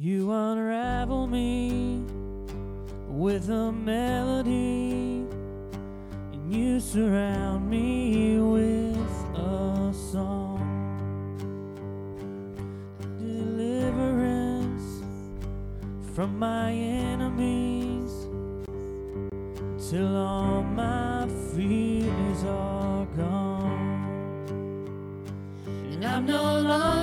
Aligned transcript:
You 0.00 0.30
unravel 0.30 1.26
me 1.26 2.04
with 3.08 3.50
a 3.50 3.72
melody, 3.72 5.26
and 6.32 6.54
you 6.54 6.78
surround 6.78 7.68
me 7.68 8.38
with 8.38 8.96
a 9.34 9.92
song. 9.92 10.62
Deliverance 13.18 15.02
from 16.14 16.38
my 16.38 16.70
enemies 16.70 18.28
till 19.90 20.16
all 20.16 20.62
my 20.62 21.26
fears 21.56 22.44
are 22.44 23.04
gone, 23.16 24.46
and 25.66 26.04
I'm 26.04 26.24
no 26.24 26.60
longer. 26.60 26.97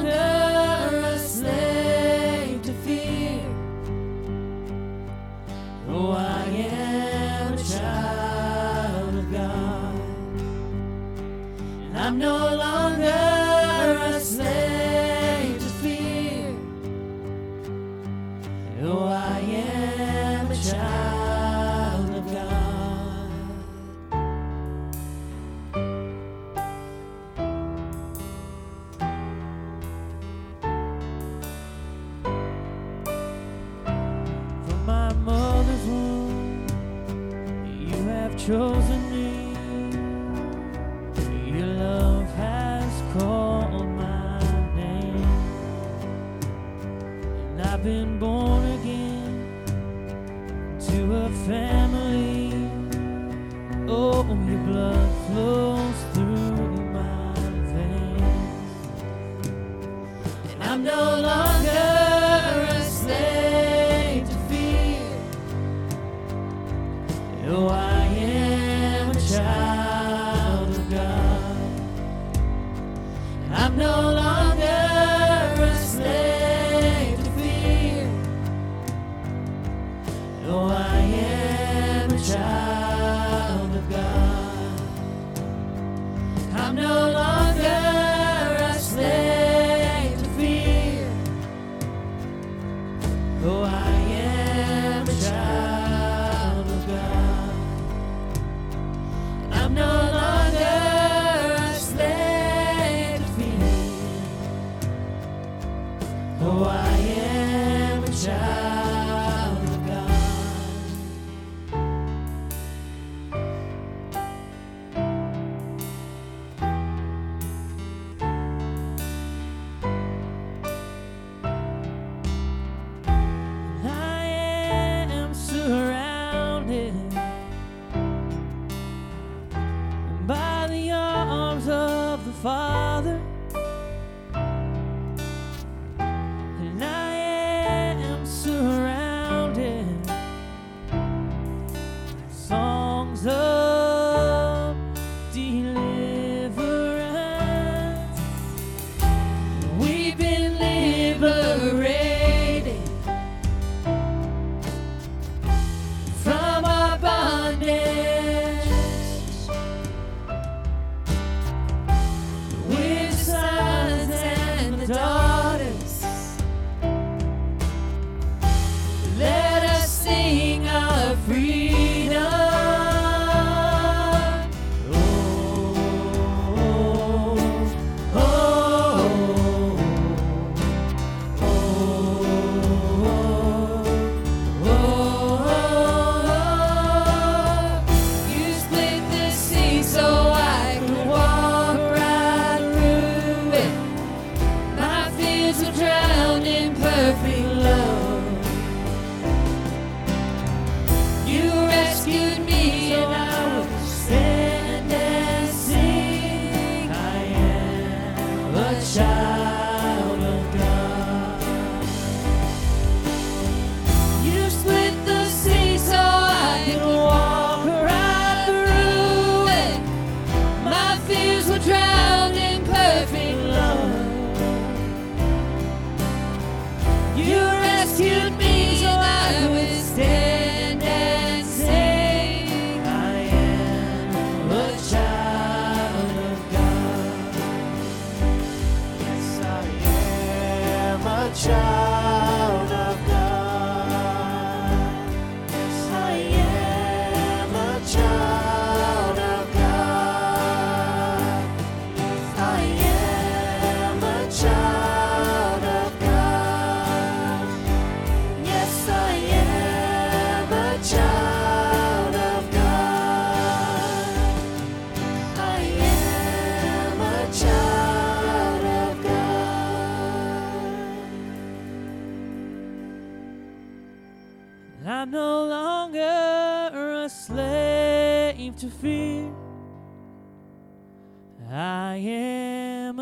on 54.29 54.47
your 54.47 54.57
blood. 54.59 55.04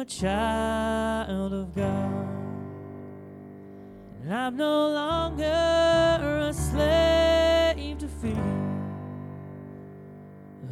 A 0.04 0.06
child 0.06 1.54
of 1.54 1.74
God. 1.74 2.28
And 4.22 4.34
I'm 4.34 4.58
no 4.58 4.90
longer 4.90 6.50
a 6.50 6.54
slave 6.54 8.00
to 8.00 8.08
fear. 8.10 8.36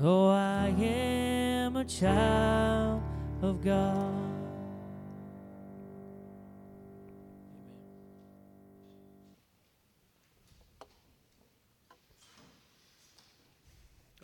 Oh, 0.02 0.28
I 0.28 0.68
am 0.78 1.78
a 1.78 1.86
child 1.86 3.02
of 3.42 3.64
God. 3.64 4.14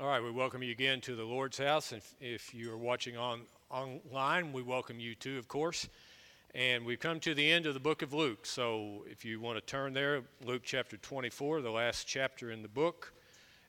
All 0.02 0.08
right, 0.08 0.22
we 0.22 0.32
welcome 0.32 0.64
you 0.64 0.72
again 0.74 1.00
to 1.02 1.16
the 1.16 1.24
Lord's 1.24 1.60
house. 1.60 1.94
If, 1.94 2.14
if 2.20 2.54
you 2.54 2.74
are 2.74 2.78
watching 2.78 3.16
on 3.16 3.44
online, 3.70 4.54
we 4.54 4.62
welcome 4.62 5.00
you 5.00 5.16
too, 5.16 5.38
of 5.38 5.48
course. 5.48 5.90
And 6.56 6.86
we've 6.86 7.00
come 7.00 7.20
to 7.22 7.34
the 7.34 7.52
end 7.52 7.66
of 7.66 7.74
the 7.74 7.80
book 7.80 8.02
of 8.02 8.14
Luke. 8.14 8.46
So 8.46 9.06
if 9.10 9.26
you 9.26 9.40
want 9.40 9.58
to 9.58 9.66
turn 9.66 9.94
there, 9.94 10.24
Luke 10.44 10.62
chapter 10.64 10.98
24, 10.98 11.62
the 11.62 11.70
last 11.70 12.08
chapter 12.08 12.52
in 12.52 12.62
the 12.62 12.68
book, 12.68 13.14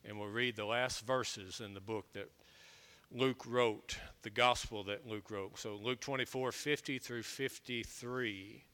and 0.04 0.18
we'll 0.18 0.28
read 0.28 0.56
the 0.56 0.64
last 0.64 1.06
verses 1.06 1.60
in 1.60 1.74
the 1.74 1.80
book 1.80 2.12
that 2.12 2.30
Luke 3.10 3.44
wrote, 3.46 3.98
the 4.22 4.30
gospel 4.30 4.84
that 4.84 5.06
Luke 5.06 5.30
wrote. 5.30 5.58
So 5.58 5.78
Luke 5.82 6.00
24, 6.00 6.52
50 6.52 6.98
through 6.98 7.22
53. 7.22 8.64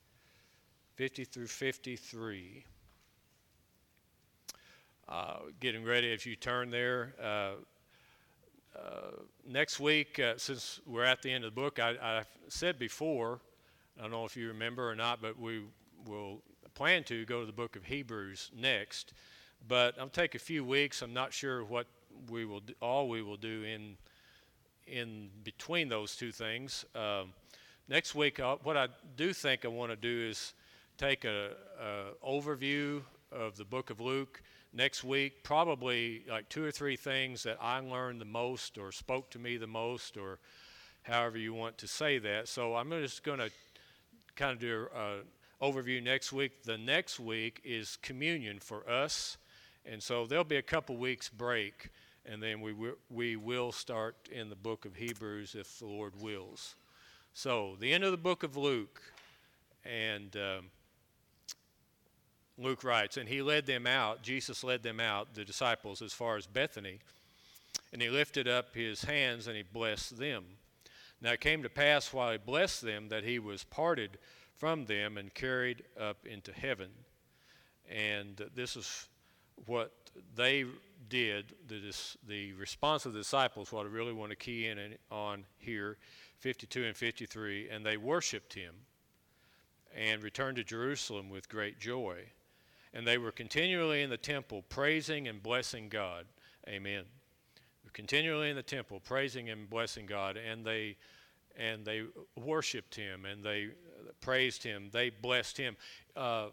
50 0.97 1.25
through 1.25 1.47
53 1.47 2.65
uh, 5.09 5.37
getting 5.61 5.85
ready 5.85 6.12
if 6.12 6.26
you 6.26 6.37
turn 6.37 6.71
there. 6.71 7.15
Uh, 7.23 7.53
next 9.47 9.81
week, 9.81 10.19
uh, 10.19 10.35
since 10.37 10.81
we're 10.87 11.05
at 11.05 11.23
the 11.23 11.31
end 11.31 11.44
of 11.44 11.55
the 11.55 11.61
book, 11.61 11.79
I, 11.79 11.91
I, 12.03 12.23
said 12.49 12.79
before, 12.79 13.41
I 13.99 14.03
don't 14.03 14.11
know 14.11 14.25
if 14.25 14.37
you 14.37 14.49
remember 14.49 14.88
or 14.88 14.94
not, 14.94 15.23
but 15.23 15.38
we 15.38 15.62
will 16.06 16.43
plan 16.75 17.05
to 17.05 17.25
go 17.25 17.41
to 17.41 17.47
the 17.47 17.53
book 17.53 17.76
of 17.76 17.85
Hebrews 17.85 18.50
next. 18.55 19.15
But 19.67 19.99
I'll 19.99 20.09
take 20.09 20.35
a 20.35 20.38
few 20.38 20.65
weeks. 20.65 21.03
I'm 21.03 21.15
not 21.15 21.32
sure 21.32 21.65
what 21.65 21.87
we 22.29 22.44
will 22.44 22.61
do, 22.61 22.75
all 22.81 23.09
we 23.09 23.23
will 23.23 23.37
do 23.37 23.62
in 23.62 23.97
in 24.87 25.31
between 25.43 25.88
those 25.88 26.15
two 26.15 26.31
things. 26.31 26.85
Um, 26.94 27.32
next 27.88 28.15
week, 28.15 28.38
I'll, 28.38 28.61
what 28.65 28.76
I 28.76 28.88
do 29.17 29.32
think 29.32 29.65
I 29.65 29.69
want 29.69 29.93
to 29.93 29.97
do 29.97 30.29
is 30.29 30.53
take 30.99 31.25
a, 31.25 31.53
a 31.81 32.26
overview 32.26 33.00
of 33.32 33.56
the 33.56 33.65
book 33.65 33.88
of 33.88 34.00
Luke 34.00 34.43
next 34.75 35.05
week, 35.05 35.43
probably 35.43 36.25
like 36.29 36.49
two 36.49 36.65
or 36.65 36.71
three 36.71 36.97
things 36.97 37.43
that 37.44 37.59
I 37.61 37.79
learned 37.81 38.21
the 38.21 38.26
most 38.26 38.76
or 38.79 38.93
spoke 38.93 39.31
to 39.31 39.38
me 39.38 39.56
the 39.56 39.67
most 39.67 40.17
or 40.17 40.38
however 41.03 41.38
you 41.38 41.55
want 41.55 41.79
to 41.79 41.87
say 41.87 42.19
that. 42.19 42.49
So 42.49 42.75
I'm 42.75 42.91
just 42.91 43.23
going 43.23 43.38
to 43.38 43.50
kind 44.37 44.53
of 44.53 44.59
do 44.59 44.88
an 44.94 45.23
overview 45.62 46.03
next 46.03 46.32
week. 46.32 46.65
The 46.65 46.79
next 46.79 47.21
week 47.21 47.61
is 47.65 47.97
communion 48.03 48.59
for 48.59 48.88
us. 48.88 49.37
And 49.87 50.03
so 50.03 50.26
there'll 50.26 50.44
be 50.44 50.56
a 50.56 50.62
couple 50.62 50.97
weeks 50.97 51.29
break, 51.29 51.91
and 52.25 52.43
then 52.43 52.62
we, 52.62 52.73
w- 52.73 52.97
we 53.11 53.37
will 53.37 53.71
start 53.71 54.17
in 54.32 54.49
the 54.49 54.56
book 54.56 54.87
of 54.87 54.97
Hebrews 54.97 55.55
if 55.55 55.79
the 55.79 55.87
Lord 55.87 56.21
wills. 56.21 56.76
So, 57.35 57.76
the 57.81 57.93
end 57.93 58.05
of 58.05 58.12
the 58.12 58.17
book 58.17 58.44
of 58.44 58.56
Luke, 58.56 59.03
and 59.85 60.35
um, 60.37 60.71
Luke 62.56 62.85
writes, 62.85 63.17
and 63.17 63.29
he 63.29 63.43
led 63.43 63.67
them 63.67 63.87
out, 63.87 64.23
Jesus 64.23 64.62
led 64.62 64.83
them 64.83 65.01
out, 65.01 65.35
the 65.35 65.45
disciples, 65.45 66.01
as 66.01 66.12
far 66.12 66.37
as 66.37 66.47
Bethany. 66.47 67.01
And 67.93 68.01
he 68.01 68.09
lifted 68.09 68.47
up 68.47 68.75
his 68.75 69.05
hands 69.05 69.47
and 69.47 69.56
he 69.56 69.62
blessed 69.62 70.19
them. 70.19 70.45
Now 71.21 71.33
it 71.33 71.41
came 71.41 71.62
to 71.62 71.69
pass 71.69 72.12
while 72.12 72.33
he 72.33 72.39
blessed 72.39 72.83
them 72.83 73.09
that 73.09 73.25
he 73.25 73.39
was 73.39 73.65
parted 73.65 74.19
from 74.56 74.85
them 74.87 75.17
and 75.17 75.33
carried 75.35 75.83
up 75.99 76.27
into 76.27 76.53
heaven. 76.53 76.91
And 77.91 78.41
this 78.55 78.77
is 78.77 79.09
what 79.67 79.93
they 80.37 80.65
did, 81.09 81.55
the, 81.67 81.95
the 82.27 82.53
response 82.55 83.05
of 83.05 83.12
the 83.12 83.21
disciples, 83.21 83.73
what 83.73 83.87
I 83.87 83.89
really 83.89 84.12
want 84.12 84.31
to 84.31 84.37
key 84.37 84.67
in 84.67 84.79
on 85.11 85.45
here, 85.59 85.99
52 86.39 86.85
and 86.85 86.97
53. 86.97 87.69
And 87.69 87.85
they 87.85 87.97
worshiped 87.97 88.55
him 88.55 88.75
and 89.95 90.23
returned 90.23 90.57
to 90.57 90.65
Jerusalem 90.65 91.31
with 91.31 91.49
great 91.49 91.79
joy 91.79 92.25
and 92.94 93.06
they 93.06 93.19
were 93.19 93.32
continually 93.32 94.02
in 94.02 94.08
the 94.08 94.17
temple 94.17 94.64
praising 94.69 95.29
and 95.29 95.43
blessing 95.43 95.88
God. 95.88 96.25
Amen. 96.69 97.02
Continually 97.92 98.50
in 98.50 98.57
the 98.57 98.62
temple 98.62 99.00
praising 99.00 99.50
and 99.50 99.69
blessing 99.69 100.07
God, 100.07 100.37
and 100.37 100.64
they 100.64 100.97
and 101.57 101.85
they 101.85 102.02
worshipped 102.37 102.95
Him 102.95 103.25
and 103.25 103.45
they 103.45 103.69
praised 104.21 104.62
Him. 104.62 104.88
They 104.90 105.11
blessed 105.11 105.59
Him. 105.59 105.76
Uh, 106.16 106.47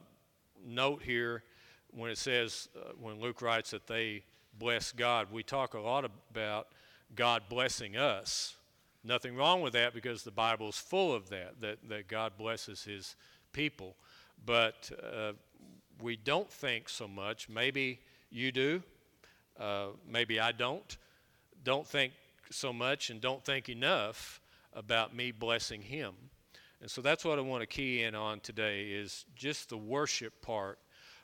note 0.63 1.01
here 1.01 1.43
when 1.89 2.11
it 2.11 2.17
says 2.17 2.69
uh, 2.75 2.91
when 2.99 3.19
Luke 3.19 3.41
writes 3.41 3.71
that 3.71 3.87
they 3.87 4.23
bless 4.59 4.91
God, 4.91 5.27
we 5.31 5.43
talk 5.43 5.73
a 5.73 5.79
lot 5.79 6.05
about 6.29 6.67
God 7.15 7.43
blessing 7.49 7.97
us. 7.97 8.55
Nothing 9.03 9.35
wrong 9.35 9.61
with 9.61 9.73
that 9.73 9.93
because 9.93 10.23
the 10.23 10.31
Bible 10.31 10.69
is 10.69 10.77
full 10.77 11.13
of 11.13 11.29
that, 11.29 11.59
that, 11.61 11.79
that 11.89 12.07
God 12.07 12.33
blesses 12.37 12.83
his 12.83 13.15
people. 13.51 13.95
But 14.45 14.91
uh, 15.03 15.33
we 16.01 16.15
don't 16.15 16.51
think 16.51 16.89
so 16.89 17.07
much. 17.07 17.49
Maybe 17.49 17.99
you 18.29 18.51
do. 18.51 18.83
Uh, 19.59 19.87
maybe 20.09 20.39
I 20.39 20.51
don't. 20.51 20.97
Don't 21.63 21.85
think 21.85 22.13
so 22.49 22.73
much 22.73 23.09
and 23.09 23.21
don't 23.21 23.43
think 23.43 23.69
enough 23.69 24.41
about 24.73 25.15
me 25.15 25.31
blessing 25.31 25.81
Him. 25.81 26.13
And 26.81 26.89
so 26.89 27.01
that's 27.01 27.23
what 27.23 27.37
I 27.37 27.41
want 27.41 27.61
to 27.61 27.67
key 27.67 28.03
in 28.03 28.15
on 28.15 28.39
today 28.39 28.85
is 28.85 29.25
just 29.35 29.69
the 29.69 29.77
worship 29.77 30.41
part 30.41 30.79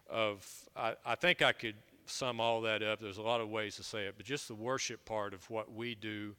of, 0.10 0.46
I, 0.76 0.96
I 1.06 1.16
think 1.16 1.42
I 1.42 1.52
could 1.52 1.76
sum 2.06 2.40
all 2.40 2.62
that 2.62 2.84
up. 2.84 3.00
There's 3.00 3.18
a 3.18 3.24
lot 3.24 3.42
of 3.42 3.50
ways 3.50 3.76
to 3.78 3.84
say 3.84 4.06
it, 4.06 4.14
but 4.18 4.26
just 4.26 4.48
the 4.48 4.56
worship 4.56 5.04
part 5.06 5.34
of 5.34 5.50
what 5.50 5.74
we 5.74 5.96
do, 5.96 6.36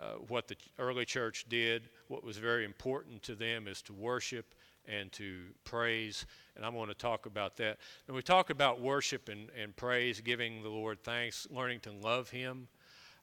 uh, 0.00 0.14
what 0.26 0.48
the 0.48 0.56
early 0.78 1.04
church 1.04 1.46
did, 1.48 1.84
what 2.08 2.24
was 2.24 2.36
very 2.36 2.64
important 2.64 3.22
to 3.24 3.34
them 3.34 3.68
is 3.68 3.80
to 3.82 3.92
worship 3.92 4.54
and 4.88 5.12
to 5.12 5.40
praise. 5.64 6.26
And 6.56 6.64
I'm 6.64 6.74
going 6.74 6.88
to 6.88 6.94
talk 6.94 7.26
about 7.26 7.56
that. 7.58 7.78
And 8.06 8.16
we 8.16 8.22
talk 8.22 8.50
about 8.50 8.80
worship 8.80 9.28
and, 9.28 9.48
and 9.60 9.76
praise, 9.76 10.20
giving 10.20 10.62
the 10.62 10.68
Lord 10.68 11.02
thanks, 11.02 11.46
learning 11.50 11.80
to 11.80 11.92
love 11.92 12.30
Him, 12.30 12.68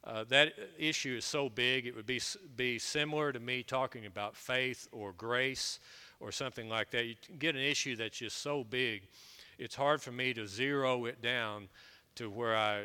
uh, 0.05 0.23
that 0.25 0.53
issue 0.77 1.15
is 1.17 1.25
so 1.25 1.49
big, 1.49 1.87
it 1.87 1.95
would 1.95 2.05
be, 2.05 2.21
be 2.55 2.77
similar 2.77 3.31
to 3.31 3.39
me 3.39 3.63
talking 3.63 4.05
about 4.05 4.35
faith 4.35 4.87
or 4.91 5.13
grace 5.13 5.79
or 6.19 6.31
something 6.31 6.69
like 6.69 6.91
that. 6.91 7.05
You 7.05 7.15
get 7.39 7.55
an 7.55 7.61
issue 7.61 7.95
that's 7.95 8.19
just 8.19 8.37
so 8.37 8.63
big, 8.63 9.07
it's 9.57 9.73
hard 9.73 10.01
for 10.01 10.11
me 10.11 10.33
to 10.35 10.47
zero 10.47 11.05
it 11.05 11.23
down 11.23 11.69
to 12.15 12.29
where 12.29 12.55
I, 12.55 12.83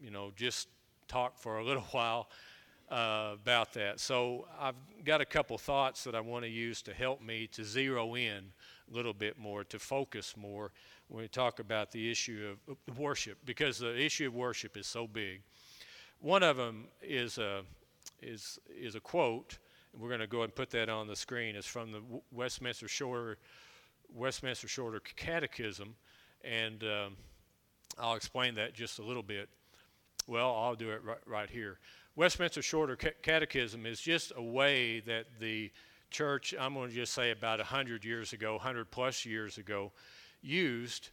you 0.00 0.10
know, 0.12 0.30
just 0.36 0.68
talk 1.08 1.36
for 1.36 1.58
a 1.58 1.64
little 1.64 1.82
while 1.90 2.28
uh, 2.90 3.30
about 3.34 3.72
that. 3.74 4.00
So 4.00 4.46
I've 4.58 4.74
got 5.04 5.20
a 5.20 5.24
couple 5.24 5.56
thoughts 5.58 6.04
that 6.04 6.14
I 6.14 6.20
want 6.20 6.44
to 6.44 6.50
use 6.50 6.82
to 6.82 6.94
help 6.94 7.22
me 7.22 7.46
to 7.52 7.64
zero 7.64 8.14
in 8.16 8.52
a 8.90 8.94
little 8.94 9.14
bit 9.14 9.38
more, 9.38 9.64
to 9.64 9.78
focus 9.78 10.34
more 10.36 10.72
when 11.08 11.22
we 11.22 11.28
talk 11.28 11.60
about 11.60 11.92
the 11.92 12.10
issue 12.10 12.56
of 12.68 12.98
worship, 12.98 13.38
because 13.44 13.78
the 13.78 13.96
issue 13.96 14.26
of 14.26 14.34
worship 14.34 14.76
is 14.76 14.86
so 14.86 15.06
big. 15.06 15.42
One 16.20 16.42
of 16.42 16.56
them 16.56 16.86
is 17.02 17.38
a, 17.38 17.62
is, 18.20 18.58
is 18.68 18.94
a 18.94 19.00
quote. 19.00 19.58
We're 19.98 20.08
going 20.08 20.20
to 20.20 20.26
go 20.26 20.42
and 20.42 20.54
put 20.54 20.70
that 20.70 20.88
on 20.88 21.06
the 21.06 21.16
screen. 21.16 21.56
It's 21.56 21.66
from 21.66 21.92
the 21.92 22.02
Westminster 22.30 22.88
Shorter, 22.88 23.38
Westminster 24.14 24.68
Shorter 24.68 25.00
Catechism, 25.16 25.94
and 26.44 26.82
um, 26.84 27.16
I'll 27.98 28.14
explain 28.14 28.54
that 28.56 28.74
just 28.74 28.98
a 28.98 29.02
little 29.02 29.22
bit. 29.22 29.48
Well, 30.26 30.54
I'll 30.54 30.76
do 30.76 30.90
it 30.90 31.02
right, 31.04 31.18
right 31.26 31.50
here. 31.50 31.78
Westminster 32.16 32.60
Shorter 32.60 32.96
Catechism 32.96 33.86
is 33.86 34.00
just 34.00 34.32
a 34.36 34.42
way 34.42 35.00
that 35.00 35.26
the 35.38 35.70
church, 36.10 36.54
I'm 36.58 36.74
going 36.74 36.90
to 36.90 36.94
just 36.94 37.12
say 37.12 37.30
about 37.30 37.60
100 37.60 38.04
years 38.04 38.32
ago, 38.32 38.54
100 38.54 38.90
plus 38.90 39.24
years 39.24 39.58
ago, 39.58 39.92
used 40.42 41.10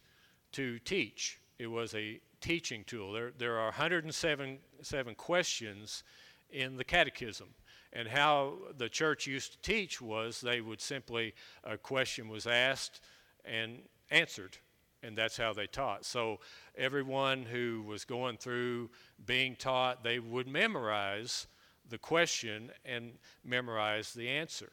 to 0.52 0.78
teach. 0.80 1.40
It 1.58 1.68
was 1.68 1.94
a 1.94 2.20
teaching 2.40 2.84
tool. 2.84 3.12
There, 3.12 3.32
there 3.36 3.58
are 3.58 3.66
107 3.66 4.58
seven 4.82 5.14
questions 5.14 6.02
in 6.50 6.76
the 6.76 6.84
catechism. 6.84 7.48
And 7.92 8.08
how 8.08 8.54
the 8.76 8.88
church 8.88 9.26
used 9.26 9.52
to 9.52 9.58
teach 9.60 10.00
was 10.00 10.40
they 10.40 10.60
would 10.60 10.80
simply, 10.80 11.34
a 11.64 11.78
question 11.78 12.28
was 12.28 12.46
asked 12.46 13.00
and 13.44 13.78
answered 14.10 14.58
and 15.02 15.16
that's 15.16 15.36
how 15.36 15.52
they 15.52 15.66
taught. 15.66 16.04
So 16.04 16.40
everyone 16.76 17.44
who 17.44 17.82
was 17.86 18.04
going 18.04 18.36
through 18.36 18.90
being 19.26 19.56
taught, 19.56 20.02
they 20.02 20.18
would 20.18 20.48
memorize 20.48 21.46
the 21.88 21.98
question 21.98 22.70
and 22.84 23.12
memorize 23.44 24.12
the 24.12 24.28
answer. 24.28 24.72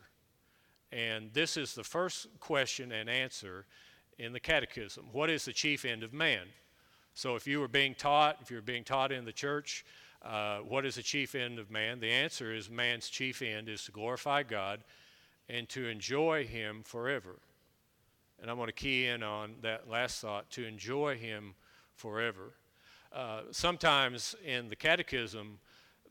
And 0.92 1.32
this 1.34 1.58
is 1.58 1.76
the 1.76 1.84
first 1.84 2.28
question 2.40 2.92
and 2.92 3.10
answer 3.10 3.66
in 4.18 4.34
the 4.34 4.40
catechism. 4.40 5.06
What 5.12 5.30
is 5.30 5.46
the 5.46 5.54
chief 5.54 5.86
end 5.86 6.04
of 6.04 6.14
man? 6.14 6.48
So 7.14 7.36
if 7.36 7.48
you 7.48 7.60
were 7.60 7.68
being 7.68 7.96
taught, 7.96 8.38
if 8.42 8.50
you 8.50 8.58
were 8.58 8.62
being 8.62 8.84
taught 8.84 9.12
in 9.12 9.26
the 9.26 9.32
church, 9.32 9.86
uh, 10.22 10.60
what 10.60 10.86
is 10.86 10.96
the 10.96 11.04
chief 11.04 11.36
end 11.36 11.60
of 11.60 11.70
man? 11.70 12.00
The 12.00 12.12
answer 12.12 12.54
is 12.54 12.70
man's 12.70 13.10
chief 13.10 13.42
end 13.42 13.70
is 13.70 13.84
to 13.86 13.92
glorify 13.92 14.44
God 14.44 14.82
and 15.48 15.70
to 15.70 15.88
enjoy 15.88 16.46
Him 16.46 16.82
forever. 16.84 17.36
And 18.42 18.50
I 18.50 18.54
want 18.54 18.70
to 18.70 18.74
key 18.74 19.08
in 19.08 19.24
on 19.24 19.56
that 19.62 19.90
last 19.90 20.22
thought 20.22 20.50
to 20.52 20.66
enjoy 20.66 21.18
Him 21.18 21.56
forever. 21.96 22.54
Uh, 23.12 23.42
sometimes 23.52 24.36
in 24.46 24.68
the 24.68 24.76
catechism, 24.76 25.60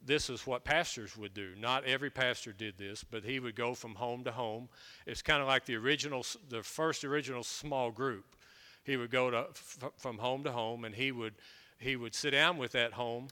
this 0.06 0.28
is 0.28 0.46
what 0.46 0.64
pastors 0.64 1.16
would 1.16 1.34
do. 1.34 1.50
Not 1.58 1.84
every 1.84 2.10
pastor 2.10 2.52
did 2.52 2.76
this, 2.76 3.04
but 3.04 3.24
he 3.24 3.40
would 3.40 3.54
go 3.54 3.74
from 3.74 3.94
home 3.94 4.24
to 4.24 4.32
home. 4.32 4.68
It's 5.06 5.22
kind 5.22 5.40
of 5.40 5.48
like 5.48 5.64
the 5.64 5.76
original, 5.76 6.24
the 6.48 6.62
first 6.62 7.04
original 7.04 7.42
small 7.42 7.90
group. 7.90 8.36
He 8.84 8.96
would 8.96 9.10
go 9.10 9.30
to, 9.30 9.46
f- 9.50 9.92
from 9.96 10.18
home 10.18 10.44
to 10.44 10.52
home, 10.52 10.84
and 10.84 10.94
he 10.94 11.10
would, 11.10 11.34
he 11.78 11.96
would 11.96 12.14
sit 12.14 12.30
down 12.30 12.58
with 12.58 12.72
that 12.72 12.92
home, 12.92 13.28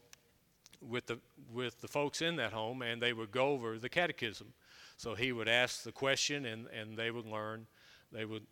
with 0.81 1.07
the, 1.07 1.19
with 1.53 1.81
the 1.81 1.89
folks 1.89 2.23
in 2.23 2.37
that 2.37 2.53
home, 2.53 2.83
and 2.83 3.03
they 3.03 3.13
would 3.13 3.31
go 3.31 3.49
over 3.49 3.79
the 3.79 3.89
catechism. 3.89 4.53
So 4.97 5.15
he 5.15 5.33
would 5.33 5.49
ask 5.49 5.83
the 5.83 5.93
question, 5.93 6.47
and, 6.47 6.67
and 6.69 6.97
they 6.97 7.11
would 7.11 7.27
learn, 7.27 7.67
they 8.13 8.25
would 8.25 8.47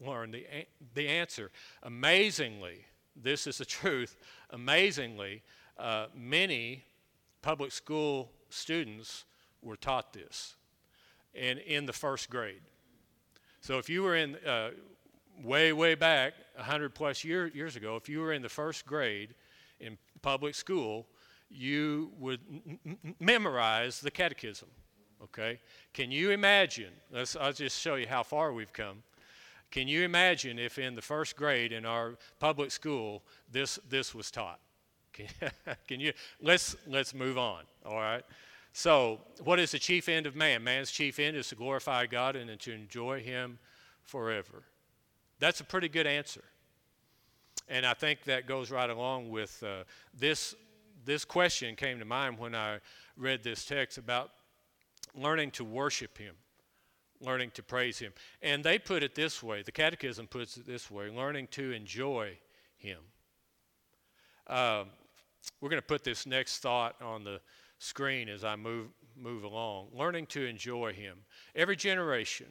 learn 0.00 0.30
the, 0.30 0.46
the 0.94 1.08
answer. 1.08 1.50
Amazingly, 1.82 2.84
this 3.16 3.46
is 3.46 3.58
the 3.58 3.64
truth. 3.80 4.16
Amazingly, 4.50 5.42
uh, 5.78 6.06
many 6.14 6.84
public 7.42 7.72
school 7.72 8.30
students 8.50 9.24
were 9.62 9.76
taught 9.76 10.12
this 10.12 10.56
and 11.34 11.58
in 11.60 11.86
the 11.86 11.92
first 11.92 12.28
grade. 12.30 12.62
So 13.60 13.78
if 13.78 13.88
you 13.88 14.02
were 14.02 14.16
in 14.16 14.36
uh, 14.46 14.70
way, 15.42 15.72
way 15.72 15.94
back, 15.94 16.34
100 16.56 16.94
plus 16.94 17.24
year, 17.24 17.46
years 17.48 17.76
ago, 17.76 17.96
if 17.96 18.08
you 18.08 18.20
were 18.20 18.32
in 18.32 18.42
the 18.42 18.48
first 18.48 18.86
grade 18.86 19.34
in 19.80 19.98
public 20.22 20.54
school, 20.54 21.06
you 21.50 22.10
would 22.18 22.40
m- 22.48 22.78
m- 22.86 23.14
memorize 23.18 24.00
the 24.00 24.10
catechism. 24.10 24.68
Okay? 25.22 25.60
Can 25.92 26.10
you 26.10 26.30
imagine? 26.30 26.92
Let's, 27.12 27.36
I'll 27.36 27.52
just 27.52 27.80
show 27.80 27.96
you 27.96 28.06
how 28.06 28.22
far 28.22 28.52
we've 28.52 28.72
come. 28.72 29.02
Can 29.70 29.86
you 29.86 30.02
imagine 30.02 30.58
if 30.58 30.78
in 30.78 30.94
the 30.94 31.02
first 31.02 31.36
grade 31.36 31.72
in 31.72 31.86
our 31.86 32.16
public 32.38 32.70
school 32.70 33.22
this, 33.50 33.78
this 33.88 34.14
was 34.14 34.30
taught? 34.30 34.60
Can, 35.86 36.00
you 36.00 36.12
let's 36.40 36.76
let's 36.86 37.14
move 37.14 37.36
on. 37.36 37.64
All 37.84 37.96
right. 37.96 38.24
So, 38.72 39.20
what 39.42 39.58
is 39.58 39.72
the 39.72 39.78
chief 39.78 40.08
end 40.08 40.26
of 40.26 40.36
man? 40.36 40.62
Man's 40.62 40.90
chief 40.90 41.18
end 41.18 41.36
is 41.36 41.48
to 41.48 41.56
glorify 41.56 42.06
God 42.06 42.36
and 42.36 42.58
to 42.60 42.72
enjoy 42.72 43.20
Him 43.20 43.58
forever. 44.02 44.62
That's 45.40 45.60
a 45.60 45.64
pretty 45.64 45.88
good 45.88 46.06
answer. 46.06 46.44
And 47.68 47.84
I 47.84 47.94
think 47.94 48.24
that 48.24 48.46
goes 48.46 48.70
right 48.70 48.88
along 48.88 49.30
with 49.30 49.62
uh, 49.62 49.84
this. 50.16 50.54
This 51.04 51.24
question 51.24 51.76
came 51.76 51.98
to 51.98 52.04
mind 52.04 52.38
when 52.38 52.54
I 52.54 52.78
read 53.16 53.42
this 53.42 53.64
text 53.64 53.96
about 53.96 54.32
learning 55.14 55.50
to 55.52 55.64
worship 55.64 56.18
Him, 56.18 56.34
learning 57.20 57.50
to 57.54 57.62
praise 57.62 57.98
Him. 57.98 58.12
And 58.42 58.64
they 58.64 58.78
put 58.78 59.02
it 59.02 59.14
this 59.14 59.42
way 59.42 59.62
the 59.62 59.72
Catechism 59.72 60.26
puts 60.26 60.56
it 60.56 60.66
this 60.66 60.90
way 60.90 61.10
learning 61.10 61.48
to 61.52 61.72
enjoy 61.72 62.38
Him. 62.76 62.98
Um, 64.46 64.88
we're 65.60 65.70
going 65.70 65.80
to 65.80 65.86
put 65.86 66.04
this 66.04 66.26
next 66.26 66.58
thought 66.58 67.00
on 67.00 67.24
the 67.24 67.40
screen 67.78 68.28
as 68.28 68.44
I 68.44 68.56
move, 68.56 68.88
move 69.16 69.44
along. 69.44 69.88
Learning 69.94 70.26
to 70.26 70.44
enjoy 70.44 70.92
Him. 70.92 71.18
Every 71.54 71.76
generation, 71.76 72.46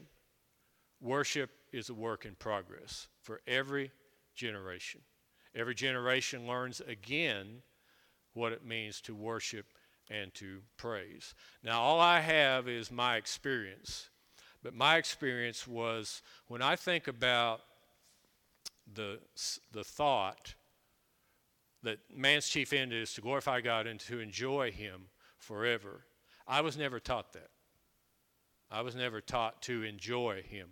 worship 1.01 1.51
is 1.71 1.89
a 1.89 1.93
work 1.93 2.25
in 2.25 2.35
progress 2.35 3.07
for 3.21 3.41
every 3.47 3.91
generation. 4.35 5.01
Every 5.55 5.75
generation 5.75 6.47
learns 6.47 6.81
again 6.81 7.61
what 8.33 8.53
it 8.53 8.65
means 8.65 9.01
to 9.01 9.15
worship 9.15 9.65
and 10.09 10.33
to 10.35 10.61
praise. 10.77 11.33
Now, 11.63 11.81
all 11.81 11.99
I 11.99 12.19
have 12.19 12.67
is 12.67 12.91
my 12.91 13.17
experience, 13.17 14.09
but 14.63 14.73
my 14.73 14.97
experience 14.97 15.67
was 15.67 16.21
when 16.47 16.61
I 16.61 16.75
think 16.75 17.07
about 17.07 17.61
the, 18.93 19.19
the 19.71 19.83
thought 19.83 20.55
that 21.83 21.99
man's 22.13 22.49
chief 22.49 22.73
end 22.73 22.91
is 22.91 23.13
to 23.13 23.21
glorify 23.21 23.61
God 23.61 23.87
and 23.87 23.99
to 24.01 24.19
enjoy 24.19 24.71
Him 24.71 25.03
forever. 25.37 26.01
I 26.47 26.61
was 26.61 26.77
never 26.77 26.99
taught 26.99 27.33
that. 27.33 27.49
I 28.71 28.81
was 28.81 28.95
never 28.95 29.21
taught 29.21 29.61
to 29.63 29.83
enjoy 29.83 30.43
Him. 30.43 30.69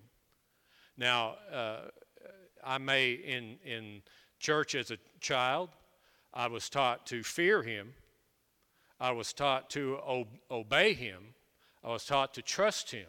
Now, 0.98 1.36
uh, 1.52 1.82
I 2.64 2.78
may, 2.78 3.12
in, 3.12 3.58
in 3.64 4.02
church 4.40 4.76
as 4.76 4.92
a 4.92 4.98
child, 5.22 5.70
I 6.34 6.48
was 6.48 6.70
taught 6.70 7.06
to 7.08 7.24
fear 7.24 7.64
Him. 7.64 7.94
I 9.00 9.12
was 9.12 9.32
taught 9.32 9.70
to 9.72 9.98
o- 9.98 10.28
obey 10.52 10.94
Him. 10.94 11.36
I 11.84 11.90
was 11.90 12.06
taught 12.06 12.34
to 12.34 12.42
trust 12.42 12.92
Him. 12.92 13.08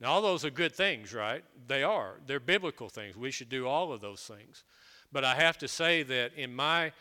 Now, 0.00 0.12
all 0.12 0.22
those 0.22 0.44
are 0.44 0.50
good 0.50 0.74
things, 0.74 1.12
right? 1.12 1.42
They 1.66 1.82
are. 1.82 2.20
They're 2.26 2.38
biblical 2.38 2.88
things. 2.88 3.16
We 3.16 3.30
should 3.30 3.48
do 3.48 3.66
all 3.66 3.92
of 3.92 4.00
those 4.00 4.22
things. 4.22 4.64
But 5.10 5.24
I 5.24 5.34
have 5.34 5.58
to 5.58 5.68
say 5.68 6.02
that 6.04 6.34
in 6.36 6.54
my, 6.54 6.92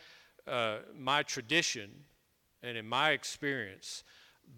uh, 0.47 0.77
my 0.97 1.23
tradition 1.23 1.91
and 2.63 2.75
in 2.75 2.87
my 2.87 3.11
experience, 3.11 4.03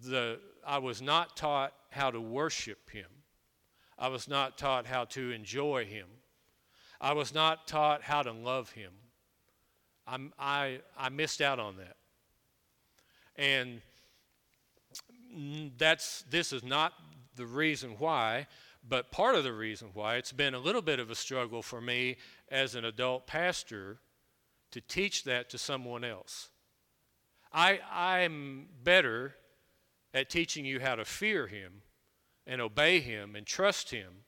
the, 0.02 0.38
I 0.66 0.78
was 0.78 1.02
not 1.02 1.36
taught 1.36 1.74
how 1.90 2.10
to 2.10 2.20
worship 2.20 2.90
Him. 2.90 3.06
I 3.98 4.08
was 4.08 4.28
not 4.28 4.56
taught 4.56 4.86
how 4.86 5.04
to 5.06 5.30
enjoy 5.32 5.84
Him. 5.84 6.06
I 7.00 7.12
was 7.12 7.34
not 7.34 7.66
taught 7.66 8.02
how 8.02 8.22
to 8.22 8.32
love 8.32 8.70
Him. 8.70 8.92
I'm, 10.06 10.32
I, 10.38 10.80
I 10.98 11.10
missed 11.10 11.42
out 11.42 11.58
on 11.58 11.76
that. 11.76 11.96
And 13.36 13.82
that's, 15.78 16.24
this 16.30 16.52
is 16.52 16.64
not 16.64 16.92
the 17.40 17.46
reason 17.46 17.96
why, 17.98 18.46
but 18.86 19.10
part 19.10 19.34
of 19.34 19.44
the 19.44 19.52
reason 19.52 19.90
why 19.94 20.16
it's 20.16 20.30
been 20.30 20.54
a 20.54 20.58
little 20.58 20.82
bit 20.82 21.00
of 21.00 21.10
a 21.10 21.14
struggle 21.14 21.62
for 21.62 21.80
me 21.80 22.16
as 22.50 22.74
an 22.74 22.84
adult 22.84 23.26
pastor 23.26 23.98
to 24.70 24.80
teach 24.80 25.24
that 25.24 25.50
to 25.50 25.58
someone 25.58 26.04
else. 26.04 26.50
I, 27.52 27.80
I'm 27.90 28.68
better 28.84 29.34
at 30.12 30.30
teaching 30.30 30.64
you 30.64 30.80
how 30.80 30.96
to 30.96 31.04
fear 31.04 31.46
Him 31.46 31.82
and 32.46 32.60
obey 32.60 33.00
Him 33.00 33.34
and 33.34 33.46
trust 33.46 33.90
Him. 33.90 34.24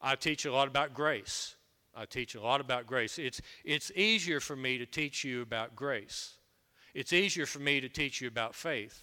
I 0.00 0.14
teach 0.14 0.44
a 0.44 0.52
lot 0.52 0.68
about 0.68 0.94
grace. 0.94 1.56
I 1.94 2.04
teach 2.04 2.34
a 2.34 2.40
lot 2.40 2.60
about 2.60 2.86
grace. 2.86 3.18
It's, 3.18 3.40
it's 3.64 3.90
easier 3.96 4.38
for 4.38 4.54
me 4.54 4.78
to 4.78 4.86
teach 4.86 5.24
you 5.24 5.42
about 5.42 5.74
grace. 5.74 6.34
It's 6.94 7.12
easier 7.12 7.46
for 7.46 7.58
me 7.58 7.80
to 7.80 7.88
teach 7.88 8.20
you 8.20 8.28
about 8.28 8.54
faith. 8.54 9.02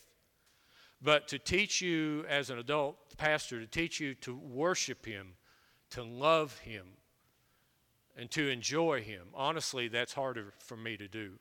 But 1.04 1.28
to 1.30 1.40
teach 1.40 1.82
you 1.82 2.26
as 2.30 2.50
an 2.50 2.60
adult 2.60 3.18
pastor, 3.18 3.60
to 3.60 3.68
teach 3.68 4.00
you 4.00 4.16
to 4.16 4.36
worship 4.36 5.06
Him, 5.06 5.34
to 5.92 6.02
love 6.02 6.58
Him, 6.60 6.86
and 8.16 8.32
to 8.32 8.48
enjoy 8.48 9.02
Him, 9.02 9.28
honestly, 9.34 9.90
that's 9.90 10.14
harder 10.14 10.54
for 10.60 10.78
me 10.78 10.96
to 10.98 11.08
do 11.08 11.34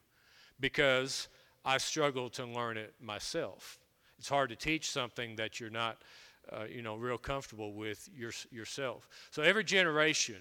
because 0.58 1.28
I 1.64 1.78
struggle 1.78 2.28
to 2.30 2.44
learn 2.44 2.76
it 2.76 2.94
myself. 3.00 3.78
It's 4.18 4.28
hard 4.28 4.50
to 4.50 4.56
teach 4.56 4.90
something 4.90 5.36
that 5.36 5.60
you're 5.60 5.70
not, 5.70 6.02
uh, 6.50 6.64
you 6.64 6.82
know, 6.82 6.96
real 6.96 7.18
comfortable 7.18 7.72
with 7.72 8.08
your, 8.14 8.32
yourself. 8.50 9.08
So 9.30 9.42
every 9.42 9.64
generation, 9.64 10.36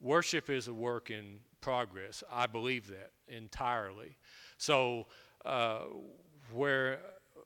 worship 0.00 0.50
is 0.50 0.68
a 0.68 0.74
work 0.74 1.10
in 1.10 1.38
progress. 1.60 2.22
I 2.30 2.46
believe 2.46 2.88
that 2.88 3.12
entirely. 3.28 4.16
So 4.58 5.06
uh, 5.44 5.80
where 6.52 7.00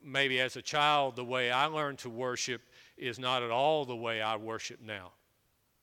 maybe 0.04 0.40
as 0.40 0.56
a 0.56 0.62
child, 0.62 1.16
the 1.16 1.25
way 1.25 1.50
I 1.50 1.66
learned 1.66 1.99
to 2.00 2.11
worship 2.11 2.62
is 2.96 3.18
not 3.18 3.42
at 3.42 3.50
all 3.50 3.84
the 3.84 3.96
way 3.96 4.20
I 4.20 4.37
worship 4.37 4.80
now. 4.80 5.12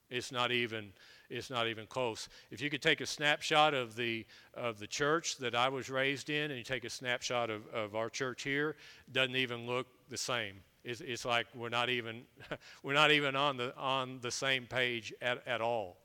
It's 0.10 0.32
not 0.32 0.52
even 0.52 0.92
it's 1.30 1.50
not 1.50 1.68
even 1.68 1.88
close. 1.88 2.28
If 2.52 2.60
you 2.60 2.70
could 2.70 2.82
take 2.82 3.00
a 3.00 3.06
snapshot 3.06 3.74
of 3.74 3.96
the 3.96 4.26
of 4.54 4.80
the 4.80 4.88
church 4.88 5.38
that 5.38 5.56
I 5.56 5.70
was 5.70 5.90
raised 5.90 6.30
in, 6.30 6.52
and 6.52 6.58
you 6.58 6.64
take 6.64 6.84
a 6.84 6.90
snapshot 6.90 7.50
of, 7.50 7.66
of 7.74 7.96
our 7.96 8.10
church 8.10 8.44
here, 8.44 8.76
doesn't 9.12 9.38
even 9.38 9.66
look 9.66 9.88
the 10.10 10.18
same. 10.18 10.56
It's, 10.84 11.00
it's 11.00 11.24
like 11.26 11.48
we're 11.56 11.70
not 11.70 11.90
even 11.90 12.24
we're 12.84 12.94
not 12.94 13.12
even 13.12 13.36
on 13.36 13.56
the 13.56 13.74
on 13.78 14.20
the 14.22 14.32
same 14.32 14.66
page 14.66 15.14
at, 15.22 15.46
at 15.48 15.62
all. 15.62 15.98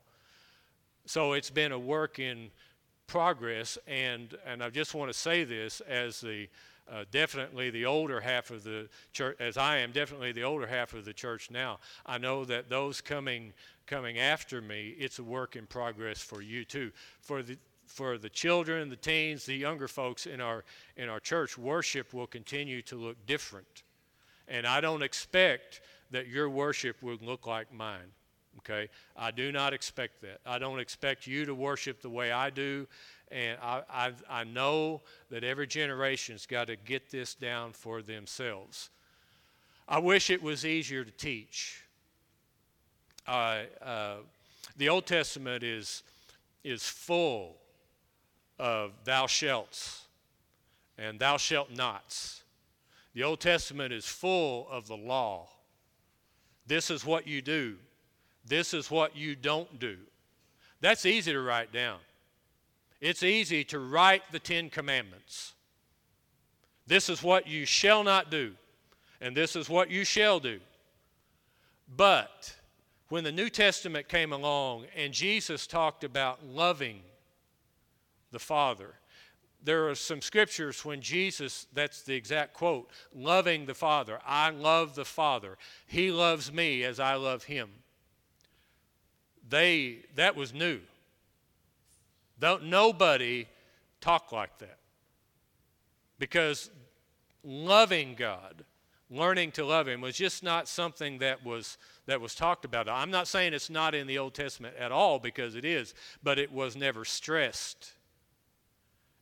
So 1.05 1.33
it's 1.33 1.49
been 1.49 1.73
a 1.73 1.79
work 1.79 2.19
in 2.19 2.49
progress, 3.05 3.77
and 3.85 4.37
and 4.45 4.63
I 4.63 4.69
just 4.69 4.95
want 4.95 5.11
to 5.11 5.17
say 5.17 5.43
this 5.43 5.81
as 5.81 6.21
the 6.21 6.47
uh, 6.91 7.05
definitely 7.11 7.69
the 7.69 7.85
older 7.85 8.19
half 8.19 8.51
of 8.51 8.63
the 8.63 8.87
church, 9.13 9.35
as 9.39 9.57
I 9.57 9.77
am 9.77 9.91
definitely 9.91 10.31
the 10.31 10.43
older 10.43 10.67
half 10.67 10.93
of 10.93 11.05
the 11.05 11.13
church 11.13 11.51
now. 11.51 11.79
I 12.05 12.17
know 12.17 12.45
that 12.45 12.69
those 12.69 13.01
coming 13.01 13.53
coming 13.85 14.19
after 14.19 14.61
me, 14.61 14.95
it's 14.97 15.19
a 15.19 15.23
work 15.23 15.55
in 15.55 15.65
progress 15.65 16.19
for 16.19 16.41
you 16.41 16.65
too. 16.65 16.91
For 17.21 17.43
the 17.43 17.57
for 17.85 18.17
the 18.17 18.29
children, 18.29 18.89
the 18.89 18.95
teens, 18.95 19.45
the 19.45 19.55
younger 19.55 19.87
folks 19.87 20.25
in 20.25 20.41
our 20.41 20.63
in 20.95 21.09
our 21.09 21.19
church, 21.19 21.57
worship 21.57 22.13
will 22.13 22.27
continue 22.27 22.81
to 22.83 22.95
look 22.95 23.25
different, 23.25 23.83
and 24.47 24.65
I 24.65 24.81
don't 24.81 25.03
expect 25.03 25.81
that 26.11 26.27
your 26.27 26.49
worship 26.49 27.01
would 27.01 27.21
look 27.21 27.47
like 27.47 27.73
mine. 27.73 28.11
Okay? 28.59 28.89
I 29.15 29.31
do 29.31 29.51
not 29.51 29.73
expect 29.73 30.21
that. 30.21 30.39
I 30.45 30.59
don't 30.59 30.79
expect 30.79 31.27
you 31.27 31.45
to 31.45 31.53
worship 31.53 32.01
the 32.01 32.09
way 32.09 32.31
I 32.31 32.49
do. 32.49 32.87
And 33.31 33.57
I, 33.61 33.81
I, 33.89 34.11
I 34.29 34.43
know 34.43 35.01
that 35.29 35.43
every 35.43 35.67
generation's 35.67 36.45
got 36.45 36.67
to 36.67 36.75
get 36.75 37.09
this 37.09 37.35
down 37.35 37.73
for 37.73 38.01
themselves. 38.01 38.89
I 39.87 39.99
wish 39.99 40.29
it 40.29 40.41
was 40.41 40.65
easier 40.65 41.03
to 41.03 41.11
teach. 41.11 41.83
Uh, 43.27 43.63
uh, 43.81 44.15
the 44.77 44.89
Old 44.89 45.05
Testament 45.05 45.63
is, 45.63 46.03
is 46.63 46.83
full 46.87 47.57
of 48.59 48.91
thou 49.03 49.27
shalt 49.27 50.01
and 50.97 51.19
thou 51.19 51.37
shalt 51.37 51.71
nots. 51.71 52.43
The 53.13 53.23
Old 53.23 53.39
Testament 53.39 53.93
is 53.93 54.05
full 54.05 54.67
of 54.69 54.87
the 54.87 54.97
law. 54.97 55.47
This 56.65 56.89
is 56.89 57.05
what 57.05 57.27
you 57.27 57.41
do. 57.41 57.75
This 58.45 58.73
is 58.73 58.91
what 58.91 59.15
you 59.15 59.35
don't 59.35 59.79
do. 59.79 59.97
That's 60.81 61.05
easy 61.05 61.31
to 61.33 61.41
write 61.41 61.71
down. 61.71 61.99
It's 62.99 63.23
easy 63.23 63.63
to 63.65 63.79
write 63.79 64.23
the 64.31 64.39
Ten 64.39 64.69
Commandments. 64.69 65.53
This 66.87 67.09
is 67.09 67.21
what 67.21 67.47
you 67.47 67.65
shall 67.65 68.03
not 68.03 68.31
do, 68.31 68.53
and 69.21 69.35
this 69.35 69.55
is 69.55 69.69
what 69.69 69.91
you 69.91 70.03
shall 70.03 70.39
do. 70.39 70.59
But 71.95 72.55
when 73.09 73.23
the 73.23 73.31
New 73.31 73.49
Testament 73.49 74.07
came 74.07 74.33
along 74.33 74.85
and 74.95 75.13
Jesus 75.13 75.67
talked 75.67 76.03
about 76.03 76.45
loving 76.45 77.01
the 78.31 78.39
Father, 78.39 78.95
there 79.63 79.89
are 79.89 79.95
some 79.95 80.21
scriptures 80.21 80.85
when 80.85 81.01
Jesus, 81.01 81.67
that's 81.73 82.01
the 82.03 82.13
exact 82.15 82.53
quote, 82.53 82.89
loving 83.13 83.65
the 83.65 83.73
Father. 83.73 84.19
I 84.25 84.49
love 84.49 84.95
the 84.95 85.05
Father. 85.05 85.57
He 85.87 86.11
loves 86.11 86.51
me 86.51 86.83
as 86.83 86.99
I 86.99 87.15
love 87.15 87.43
him. 87.43 87.69
They, 89.49 89.99
that 90.15 90.35
was 90.35 90.53
new. 90.53 90.79
Don't, 92.39 92.65
nobody 92.65 93.47
talk 94.01 94.31
like 94.31 94.57
that. 94.59 94.77
Because 96.19 96.69
loving 97.43 98.15
God, 98.15 98.65
learning 99.09 99.51
to 99.53 99.65
love 99.65 99.87
him 99.87 100.01
was 100.01 100.15
just 100.15 100.43
not 100.43 100.67
something 100.67 101.19
that 101.19 101.45
was 101.45 101.77
that 102.07 102.21
was 102.21 102.33
talked 102.33 102.65
about. 102.65 102.89
I'm 102.89 103.11
not 103.11 103.27
saying 103.27 103.53
it's 103.53 103.69
not 103.69 103.93
in 103.93 104.07
the 104.07 104.17
Old 104.17 104.33
Testament 104.33 104.75
at 104.79 104.91
all 104.91 105.19
because 105.19 105.55
it 105.55 105.65
is, 105.65 105.93
but 106.23 106.39
it 106.39 106.51
was 106.51 106.75
never 106.75 107.05
stressed. 107.05 107.91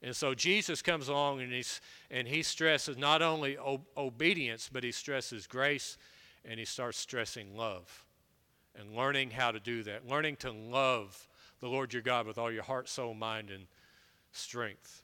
And 0.02 0.16
so 0.16 0.36
Jesus 0.36 0.84
comes 0.84 1.08
along 1.08 1.42
and, 1.42 1.52
he's, 1.52 1.82
and 2.12 2.28
he 2.28 2.44
stresses 2.44 2.96
not 2.96 3.24
only 3.24 3.58
o- 3.58 3.82
obedience, 3.98 4.70
but 4.72 4.84
he 4.84 4.92
stresses 4.92 5.48
grace 5.48 5.98
and 6.44 6.60
he 6.60 6.66
starts 6.66 7.00
stressing 7.00 7.58
love 7.58 8.06
and 8.76 8.96
learning 8.96 9.32
how 9.32 9.50
to 9.50 9.60
do 9.60 9.82
that, 9.82 10.08
learning 10.08 10.36
to 10.38 10.52
love 10.52 11.28
the 11.66 11.72
Lord 11.72 11.94
your 11.94 12.04
God 12.04 12.28
with 12.28 12.38
all 12.38 12.52
your 12.52 12.62
heart, 12.62 12.88
soul, 12.88 13.16
mind, 13.16 13.50
and 13.50 13.66
strength. 14.32 15.02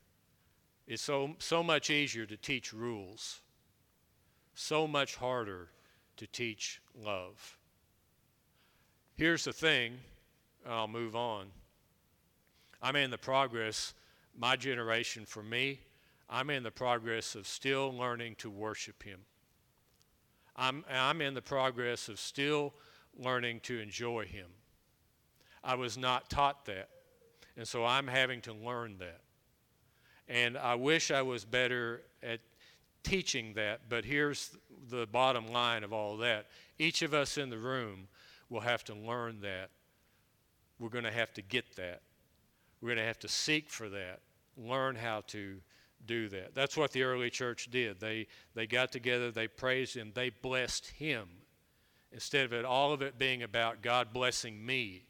It's 0.86 1.02
so, 1.02 1.32
so 1.40 1.64
much 1.64 1.90
easier 1.90 2.28
to 2.28 2.38
teach 2.38 2.72
rules, 2.72 3.42
so 4.54 4.86
much 4.86 5.16
harder 5.16 5.70
to 6.18 6.28
teach 6.28 6.80
love. 6.96 7.58
Here's 9.16 9.44
the 9.44 9.54
thing, 9.54 9.94
I'll 10.64 10.88
move 10.88 11.16
on. 11.16 11.48
I'm 12.80 12.96
in 12.96 13.10
the 13.10 13.18
progress 13.18 13.96
my 14.38 14.56
generation, 14.56 15.26
for 15.26 15.42
me, 15.42 15.80
I'm 16.30 16.52
in 16.52 16.62
the 16.62 16.70
progress 16.70 17.34
of 17.34 17.48
still 17.48 17.92
learning 17.92 18.36
to 18.36 18.52
worship 18.52 19.02
Him. 19.02 19.22
I'm, 20.56 20.86
I'm 20.88 21.22
in 21.22 21.34
the 21.34 21.42
progress 21.42 22.08
of 22.08 22.20
still 22.20 22.76
learning 23.18 23.62
to 23.62 23.80
enjoy 23.80 24.26
Him. 24.26 24.46
I 25.64 25.76
was 25.76 25.98
not 25.98 26.30
taught 26.30 26.66
that, 26.66 26.90
and 27.56 27.68
so 27.68 27.86
I'm 27.86 28.08
having 28.08 28.42
to 28.42 28.54
learn 28.54 28.98
that. 29.00 29.22
And 30.28 30.58
I 30.58 30.76
wish 30.76 31.12
I 31.12 31.22
was 31.22 31.44
better 31.44 32.02
at 32.24 32.40
teaching 33.04 33.54
that, 33.56 33.82
but 33.90 34.06
here's 34.06 34.56
the 34.90 35.08
bottom 35.08 35.52
line 35.52 35.84
of 35.84 35.92
all 35.94 36.18
that. 36.18 36.48
Each 36.80 37.02
of 37.02 37.14
us 37.14 37.38
in 37.38 37.50
the 37.50 37.58
room 37.58 38.08
will 38.50 38.62
have 38.62 38.84
to 38.86 38.94
learn 38.94 39.42
that. 39.42 39.70
We're 40.80 40.90
going 40.90 41.04
to 41.04 41.12
have 41.12 41.34
to 41.34 41.42
get 41.42 41.76
that. 41.76 42.02
We're 42.82 42.90
going 42.90 42.98
to 42.98 43.06
have 43.06 43.20
to 43.20 43.28
seek 43.28 43.70
for 43.70 43.90
that, 43.90 44.20
learn 44.58 44.96
how 44.96 45.22
to 45.28 45.58
do 46.06 46.30
that. 46.30 46.56
That's 46.56 46.76
what 46.76 46.92
the 46.92 47.04
early 47.04 47.30
church 47.30 47.70
did. 47.70 48.00
They, 48.00 48.28
they 48.56 48.66
got 48.66 48.92
together, 48.92 49.32
they 49.32 49.48
praised 49.48 49.96
Him, 49.96 50.12
they 50.16 50.30
blessed 50.30 50.88
Him. 50.88 51.28
Instead 52.12 52.46
of 52.46 52.54
it, 52.54 52.66
all 52.66 52.92
of 52.92 53.02
it 53.02 53.18
being 53.18 53.44
about 53.44 53.82
God 53.82 54.12
blessing 54.12 54.66
me, 54.66 55.04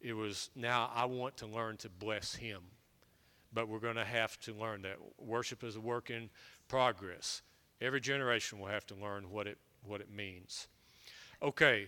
it 0.00 0.12
was 0.12 0.50
now 0.54 0.90
I 0.94 1.04
want 1.04 1.36
to 1.38 1.46
learn 1.46 1.76
to 1.78 1.88
bless 1.88 2.34
Him. 2.34 2.62
But 3.52 3.68
we're 3.68 3.78
going 3.78 3.96
to 3.96 4.04
have 4.04 4.38
to 4.40 4.52
learn 4.52 4.82
that 4.82 4.98
worship 5.18 5.64
is 5.64 5.76
a 5.76 5.80
work 5.80 6.10
in 6.10 6.28
progress. 6.68 7.42
Every 7.80 8.00
generation 8.00 8.58
will 8.58 8.68
have 8.68 8.86
to 8.88 8.94
learn 8.94 9.30
what 9.30 9.46
it, 9.46 9.56
what 9.82 10.00
it 10.02 10.10
means. 10.10 10.68
Okay, 11.42 11.86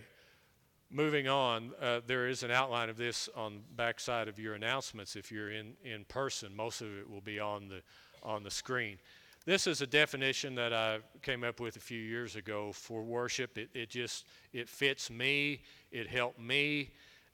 moving 0.89 1.27
on, 1.27 1.71
uh, 1.79 2.01
there 2.07 2.27
is 2.27 2.41
an 2.41 2.49
outline 2.49 2.89
of 2.89 2.97
this 2.97 3.29
on 3.35 3.55
the 3.55 3.75
backside 3.75 4.27
of 4.27 4.39
your 4.39 4.55
announcements. 4.55 5.15
If 5.15 5.31
you're 5.31 5.51
in, 5.51 5.73
in 5.83 6.05
person, 6.05 6.55
most 6.55 6.81
of 6.81 6.87
it 6.97 7.09
will 7.09 7.21
be 7.21 7.39
on 7.39 7.67
the, 7.67 7.81
on 8.23 8.43
the 8.43 8.51
screen. 8.51 8.97
This 9.45 9.67
is 9.67 9.81
a 9.81 9.87
definition 9.87 10.55
that 10.55 10.71
I 10.71 10.99
came 11.21 11.43
up 11.43 11.59
with 11.59 11.75
a 11.75 11.79
few 11.79 11.99
years 11.99 12.35
ago 12.35 12.71
for 12.71 13.01
worship. 13.01 13.57
It, 13.57 13.69
it 13.73 13.89
just 13.89 14.27
it 14.53 14.69
fits 14.69 15.09
me. 15.09 15.61
It 15.91 16.07
helped 16.07 16.39
me 16.39 16.91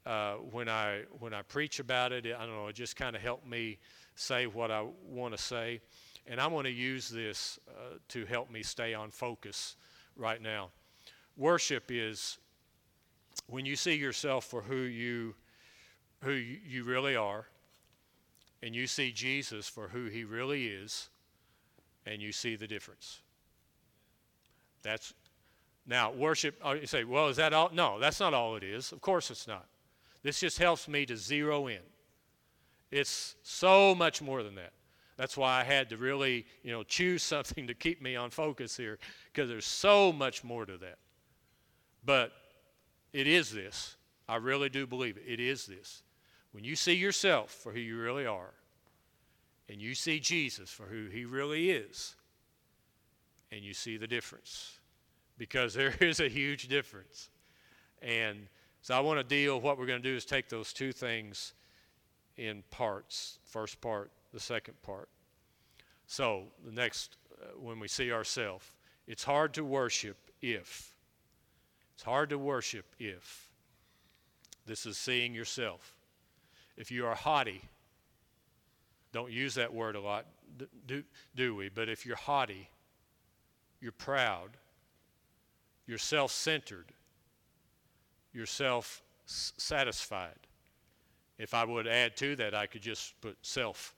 uh, 0.08 0.36
when 0.52 0.70
I 0.70 1.02
when 1.20 1.34
I 1.34 1.42
preach 1.42 1.80
about 1.80 2.14
it. 2.14 2.26
I 2.26 2.46
don't 2.46 2.56
know. 2.56 2.68
It 2.68 2.76
just 2.76 2.96
kind 2.96 3.16
of 3.16 3.22
helped 3.22 3.46
me 3.46 3.78
say 4.16 4.48
what 4.48 4.72
I 4.72 4.86
want 5.06 5.36
to 5.36 5.42
say, 5.42 5.82
and 6.26 6.40
I 6.40 6.48
want 6.48 6.66
to 6.66 6.72
use 6.72 7.10
this 7.10 7.60
uh, 7.70 7.98
to 8.10 8.26
help 8.26 8.50
me 8.50 8.64
stay 8.64 8.94
on 8.94 9.12
focus 9.12 9.76
right 10.16 10.42
now. 10.42 10.70
Worship 11.36 11.86
is 11.90 12.38
when 13.48 13.66
you 13.66 13.76
see 13.76 13.96
yourself 13.96 14.46
for 14.46 14.62
who 14.62 14.78
you 14.78 15.36
who 16.24 16.32
you 16.32 16.84
really 16.86 17.16
are 17.16 17.46
and 18.64 18.74
you 18.74 18.88
see 18.88 19.12
Jesus 19.12 19.68
for 19.68 19.90
who 19.90 20.06
he 20.06 20.24
really 20.24 20.68
is 20.68 21.10
and 22.06 22.22
you 22.22 22.32
see 22.32 22.56
the 22.56 22.66
difference. 22.66 23.20
That's 24.84 25.14
now 25.86 26.12
worship 26.12 26.56
oh, 26.64 26.72
you 26.72 26.88
say, 26.88 27.04
"Well, 27.04 27.28
is 27.28 27.36
that 27.36 27.54
all?" 27.54 27.70
No, 27.74 28.00
that's 28.00 28.22
not 28.22 28.34
all 28.34 28.56
it 28.56 28.64
is. 28.64 28.94
Of 28.94 29.02
course 29.02 29.30
it's 29.30 29.48
not. 29.48 29.68
This 30.24 30.40
just 30.40 30.58
helps 30.58 30.88
me 30.88 31.06
to 31.06 31.16
zero 31.16 31.68
in. 31.68 31.80
It's 32.92 33.36
so 33.44 33.94
much 33.94 34.22
more 34.22 34.44
than 34.44 34.56
that. 34.56 34.74
That's 35.18 35.36
why 35.36 35.60
I 35.60 35.64
had 35.64 35.90
to 35.90 35.98
really, 35.98 36.46
you 36.64 36.72
know, 36.72 36.84
choose 36.84 37.24
something 37.24 37.68
to 37.68 37.74
keep 37.74 38.02
me 38.02 38.16
on 38.16 38.30
focus 38.30 38.78
here 38.78 39.00
because 39.32 39.50
there's 39.50 39.66
so 39.66 40.12
much 40.12 40.44
more 40.44 40.66
to 40.66 40.78
that. 40.78 40.98
But 42.06 42.32
it 43.14 43.28
is 43.28 43.52
this. 43.52 43.98
I 44.30 44.36
really 44.36 44.70
do 44.70 44.86
believe 44.86 45.18
it. 45.18 45.24
It 45.26 45.40
is 45.40 45.66
this. 45.66 46.04
When 46.52 46.64
you 46.64 46.76
see 46.76 46.94
yourself 46.94 47.52
for 47.52 47.72
who 47.72 47.80
you 47.80 47.98
really 47.98 48.26
are, 48.26 48.54
and 49.70 49.82
you 49.82 49.96
see 49.96 50.20
Jesus 50.20 50.70
for 50.70 50.84
who 50.84 51.08
he 51.08 51.26
really 51.26 51.72
is, 51.72 52.16
and 53.52 53.64
you 53.64 53.74
see 53.74 53.98
the 53.98 54.08
difference, 54.08 54.80
because 55.38 55.74
there 55.76 55.94
is 56.00 56.20
a 56.20 56.30
huge 56.30 56.68
difference. 56.68 57.30
And 58.02 58.48
so 58.82 58.96
I 58.96 59.00
want 59.00 59.20
to 59.20 59.24
deal, 59.24 59.56
with 59.56 59.64
what 59.64 59.78
we're 59.78 59.86
going 59.86 60.02
to 60.02 60.10
do 60.10 60.16
is 60.16 60.26
take 60.26 60.50
those 60.50 60.74
two 60.74 60.92
things 60.92 61.54
in 62.38 62.64
parts 62.70 63.40
first 63.46 63.82
part, 63.82 64.12
the 64.34 64.40
second 64.40 64.82
part. 64.84 65.10
So, 66.06 66.44
the 66.66 66.72
next, 66.72 67.18
uh, 67.42 67.60
when 67.60 67.80
we 67.80 67.88
see 67.88 68.12
ourselves, 68.12 68.72
it's 69.08 69.24
hard 69.24 69.54
to 69.56 69.66
worship 69.66 70.18
if 70.42 70.94
it's 71.98 72.04
hard 72.04 72.30
to 72.30 72.38
worship 72.38 72.86
if 73.00 73.50
this 74.68 74.86
is 74.86 75.00
seeing 75.00 75.34
yourself. 75.34 75.96
If 76.78 76.92
you 76.92 77.08
are 77.08 77.16
haughty, 77.16 77.64
don't 79.12 79.32
use 79.32 79.56
that 79.56 79.74
word 79.74 79.96
a 79.96 80.00
lot, 80.00 80.28
do, 80.86 81.04
do 81.36 81.56
we? 81.56 81.70
But 81.70 81.90
if 81.90 82.06
you're 82.06 82.16
haughty, 82.16 82.70
you're 83.82 83.92
proud, 83.92 84.50
you're 85.88 85.98
self 85.98 86.32
centered, 86.32 86.94
you're 88.38 88.82
satisfied. 89.26 90.38
If 91.40 91.56
I 91.56 91.66
would 91.66 91.88
add 91.88 92.16
to 92.18 92.36
that, 92.36 92.54
I 92.54 92.68
could 92.68 92.84
just 92.84 93.20
put 93.20 93.36
self. 93.42 93.96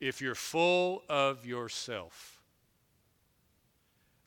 If 0.00 0.20
you're 0.20 0.34
full 0.34 1.04
of 1.08 1.46
yourself, 1.46 2.40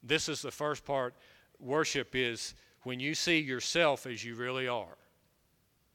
this 0.02 0.30
is 0.30 0.42
the 0.42 0.52
first 0.52 0.86
part 0.86 1.16
worship 1.60 2.16
is 2.16 2.54
when 2.84 3.00
you 3.00 3.14
see 3.14 3.40
yourself 3.40 4.06
as 4.06 4.24
you 4.24 4.36
really 4.36 4.70
are. 4.70 4.98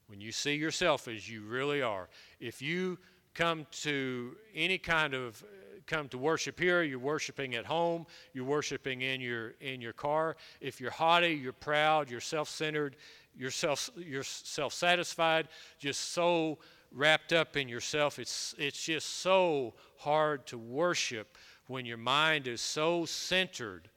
When 0.09 0.21
you 0.21 0.33
see 0.33 0.57
yourself 0.57 1.09
as 1.09 1.31
you 1.31 1.43
really 1.43 1.81
are. 1.81 2.09
If 2.41 2.61
you 2.61 2.99
come 3.41 3.67
to 3.71 4.37
any 4.55 4.77
kind 4.77 5.15
of 5.15 5.43
come 5.87 6.09
to 6.09 6.19
worship 6.19 6.61
here, 6.61 6.83
you're 6.83 6.99
worshiping 6.99 7.55
at 7.55 7.65
home, 7.65 8.07
you're 8.35 8.45
worshiping 8.45 9.01
in 9.01 9.21
your 9.21 9.55
in 9.63 9.81
your 9.81 9.95
car. 9.95 10.37
If 10.61 10.81
you're 10.81 10.91
haughty, 10.91 11.33
you're 11.33 11.55
proud, 11.55 12.11
you're 12.11 12.21
self-centered, 12.21 12.97
you're 13.35 13.51
self 13.51 13.89
you're 13.97 14.25
self-satisfied, 14.25 15.49
just 15.79 16.13
so 16.13 16.59
wrapped 16.93 17.33
up 17.33 17.57
in 17.57 17.67
yourself. 17.67 18.19
It's 18.19 18.55
it's 18.59 18.85
just 18.85 19.09
so 19.21 19.73
hard 19.97 20.47
to 20.49 20.59
worship 20.59 21.39
when 21.67 21.87
your 21.87 21.97
mind 21.97 22.47
is 22.47 22.61
so 22.61 23.07
centered 23.07 23.89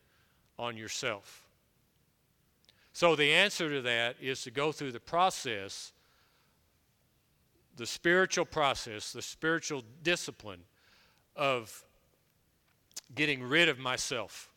on 0.58 0.78
yourself. 0.78 1.44
So 2.94 3.16
the 3.16 3.34
answer 3.34 3.70
to 3.70 3.82
that 3.82 4.16
is 4.22 4.44
to 4.44 4.52
go 4.52 4.72
through 4.72 4.92
the 4.94 5.00
process 5.00 5.93
the 7.76 7.86
spiritual 7.86 8.46
process, 8.46 9.12
the 9.12 9.22
spiritual 9.22 9.84
discipline 10.04 10.62
of 11.36 11.84
getting 13.16 13.44
rid 13.44 13.70
of 13.70 13.80
myself, 13.80 14.50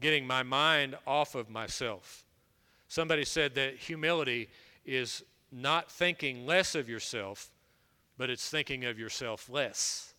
getting 0.00 0.26
my 0.26 0.42
mind 0.42 0.96
off 1.06 1.34
of 1.34 1.48
myself. 1.48 2.24
Somebody 2.88 3.24
said 3.24 3.54
that 3.54 3.76
humility 3.76 4.48
is 4.84 5.22
not 5.50 5.90
thinking 5.90 6.46
less 6.46 6.74
of 6.74 6.88
yourself, 6.88 7.50
but 8.18 8.30
it's 8.30 8.48
thinking 8.48 8.84
of 8.84 8.98
yourself 8.98 9.48
less. 9.48 10.14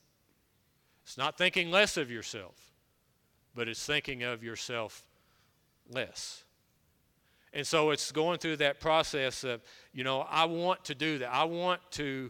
It's 1.03 1.17
not 1.17 1.37
thinking 1.37 1.71
less 1.71 1.97
of 1.97 2.09
yourself, 2.09 2.71
but 3.53 3.67
it's 3.67 3.85
thinking 3.85 4.23
of 4.23 4.43
yourself 4.43 5.03
less. 5.89 6.44
And 7.55 7.65
so 7.65 7.91
it's 7.91 8.11
going 8.11 8.37
through 8.37 8.57
that 8.57 8.81
process 8.81 9.45
of, 9.45 9.61
you 9.93 10.03
know, 10.03 10.27
I 10.29 10.43
want 10.43 10.83
to 10.85 10.93
do 10.93 11.19
that. 11.19 11.33
I 11.33 11.45
want 11.45 11.79
to 11.91 12.29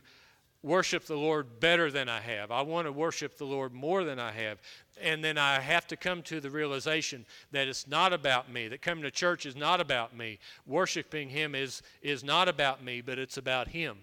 worship 0.61 1.05
the 1.05 1.17
Lord 1.17 1.59
better 1.59 1.89
than 1.89 2.07
I 2.07 2.19
have. 2.19 2.51
I 2.51 2.61
want 2.61 2.85
to 2.85 2.91
worship 2.91 3.37
the 3.37 3.45
Lord 3.45 3.73
more 3.73 4.03
than 4.03 4.19
I 4.19 4.31
have. 4.31 4.59
And 5.01 5.23
then 5.23 5.39
I 5.39 5.59
have 5.59 5.87
to 5.87 5.97
come 5.97 6.21
to 6.23 6.39
the 6.39 6.51
realization 6.51 7.25
that 7.51 7.67
it's 7.67 7.87
not 7.87 8.13
about 8.13 8.51
me, 8.51 8.67
that 8.67 8.83
coming 8.83 9.03
to 9.03 9.11
church 9.11 9.47
is 9.47 9.55
not 9.55 9.81
about 9.81 10.15
me. 10.15 10.37
Worshiping 10.67 11.29
Him 11.29 11.55
is, 11.55 11.81
is 12.03 12.23
not 12.23 12.47
about 12.47 12.83
me, 12.83 13.01
but 13.01 13.17
it's 13.17 13.37
about 13.37 13.69
Him. 13.69 13.97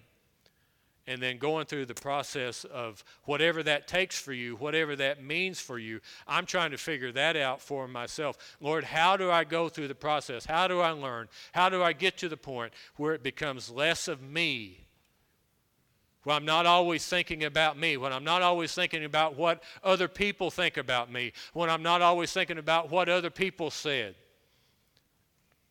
And 1.07 1.21
then 1.21 1.39
going 1.39 1.67
through 1.67 1.87
the 1.87 1.95
process 1.95 2.65
of 2.65 3.03
whatever 3.25 3.63
that 3.65 3.89
takes 3.89 4.21
for 4.21 4.33
you, 4.33 4.55
whatever 4.55 4.95
that 4.97 5.23
means 5.23 5.59
for 5.61 5.77
you, 5.79 6.01
I'm 6.29 6.47
trying 6.47 6.71
to 6.71 6.79
figure 6.79 7.11
that 7.13 7.37
out 7.37 7.61
for 7.61 7.89
myself. 7.89 8.57
Lord, 8.61 8.85
how 8.85 9.17
do 9.17 9.29
I 9.29 9.43
go 9.43 9.69
through 9.69 9.89
the 9.89 9.97
process? 9.97 10.47
How 10.47 10.69
do 10.69 10.81
I 10.81 10.91
learn? 10.91 11.29
How 11.53 11.69
do 11.69 11.83
I 11.83 11.93
get 11.93 12.19
to 12.19 12.29
the 12.29 12.37
point 12.37 12.73
where 12.97 13.15
it 13.15 13.25
becomes 13.25 13.69
less 13.69 14.07
of 14.07 14.23
me 14.23 14.87
when 16.25 16.37
I'm 16.37 16.45
not 16.45 16.67
always 16.67 17.05
thinking 17.05 17.45
about 17.45 17.77
me, 17.77 17.97
when 17.97 18.13
I'm 18.13 18.25
not 18.25 18.43
always 18.43 18.73
thinking 18.73 19.05
about 19.05 19.37
what 19.37 19.63
other 19.83 20.07
people 20.09 20.51
think 20.51 20.77
about 20.77 21.11
me, 21.11 21.33
when 21.53 21.69
I'm 21.69 21.83
not 21.83 22.01
always 22.01 22.33
thinking 22.33 22.59
about 22.59 22.91
what 22.91 23.09
other 23.09 23.31
people 23.31 23.71
said. 23.71 24.15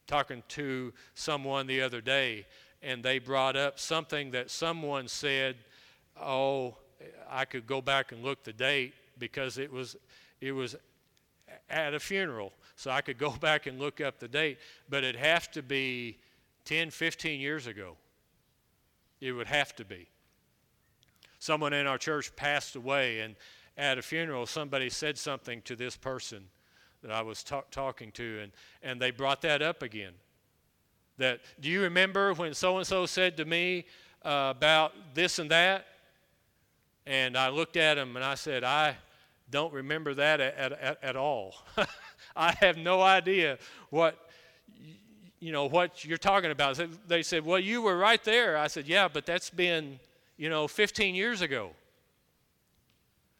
Talking 0.07 0.43
to 0.49 0.91
someone 1.13 1.67
the 1.67 1.81
other 1.81 2.01
day, 2.01 2.45
and 2.81 3.03
they 3.03 3.19
brought 3.19 3.55
up 3.55 3.79
something 3.79 4.31
that 4.31 4.49
someone 4.49 5.07
said, 5.07 5.55
oh, 6.19 6.75
I 7.29 7.45
could 7.45 7.67
go 7.67 7.81
back 7.81 8.11
and 8.11 8.23
look 8.23 8.43
the 8.43 8.53
date 8.53 8.93
because 9.17 9.57
it 9.57 9.71
was, 9.71 9.95
it 10.39 10.51
was 10.51 10.75
at 11.69 11.93
a 11.93 11.99
funeral. 11.99 12.53
So 12.75 12.91
I 12.91 13.01
could 13.01 13.17
go 13.17 13.31
back 13.41 13.67
and 13.67 13.79
look 13.79 14.01
up 14.01 14.19
the 14.19 14.27
date, 14.27 14.57
but 14.89 15.03
it'd 15.03 15.19
have 15.19 15.51
to 15.51 15.61
be 15.61 16.17
10, 16.65 16.91
15 16.91 17.39
years 17.39 17.67
ago. 17.67 17.97
It 19.19 19.33
would 19.33 19.47
have 19.47 19.75
to 19.75 19.85
be 19.85 20.07
someone 21.41 21.73
in 21.73 21.87
our 21.87 21.97
church 21.97 22.33
passed 22.35 22.75
away, 22.75 23.19
and 23.19 23.35
at 23.75 23.97
a 23.97 24.01
funeral, 24.01 24.45
somebody 24.45 24.89
said 24.89 25.17
something 25.17 25.61
to 25.63 25.75
this 25.75 25.97
person 25.97 26.43
that 27.01 27.11
I 27.11 27.23
was 27.23 27.43
talk- 27.43 27.71
talking 27.71 28.11
to, 28.13 28.41
and, 28.43 28.51
and 28.83 29.01
they 29.01 29.09
brought 29.09 29.41
that 29.41 29.61
up 29.61 29.81
again. 29.81 30.13
That, 31.17 31.41
do 31.59 31.69
you 31.69 31.81
remember 31.81 32.33
when 32.33 32.53
so 32.53 32.77
and 32.77 32.87
so 32.87 33.05
said 33.05 33.37
to 33.37 33.45
me 33.45 33.85
uh, 34.23 34.53
about 34.55 34.93
this 35.13 35.39
and 35.39 35.51
that? 35.51 35.85
And 37.05 37.37
I 37.37 37.49
looked 37.49 37.77
at 37.77 37.97
him 37.97 38.15
and 38.15 38.25
I 38.25 38.35
said, 38.35 38.63
I 38.63 38.97
don't 39.49 39.73
remember 39.73 40.13
that 40.13 40.39
at, 40.39 40.71
at, 40.71 41.03
at 41.03 41.15
all. 41.15 41.55
I 42.35 42.53
have 42.59 42.77
no 42.77 43.01
idea 43.01 43.57
what 43.89 44.17
you 45.39 45.51
know 45.51 45.65
what 45.65 46.05
you're 46.05 46.19
talking 46.19 46.51
about. 46.51 46.79
They 47.07 47.23
said, 47.23 47.43
"Well, 47.43 47.57
you 47.57 47.81
were 47.81 47.97
right 47.97 48.23
there." 48.23 48.57
I 48.57 48.67
said, 48.67 48.87
"Yeah, 48.87 49.07
but 49.07 49.25
that's 49.25 49.49
been 49.49 49.99
you 50.41 50.49
know, 50.49 50.67
15 50.67 51.13
years 51.13 51.41
ago. 51.41 51.69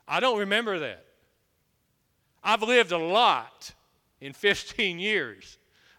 I 0.07 0.19
don't 0.19 0.38
remember 0.38 0.77
that. 0.77 1.03
I've 2.43 2.62
lived 2.62 2.91
a 2.91 2.97
lot 2.99 3.73
in 4.19 4.34
15 4.34 4.99
years. 4.99 5.57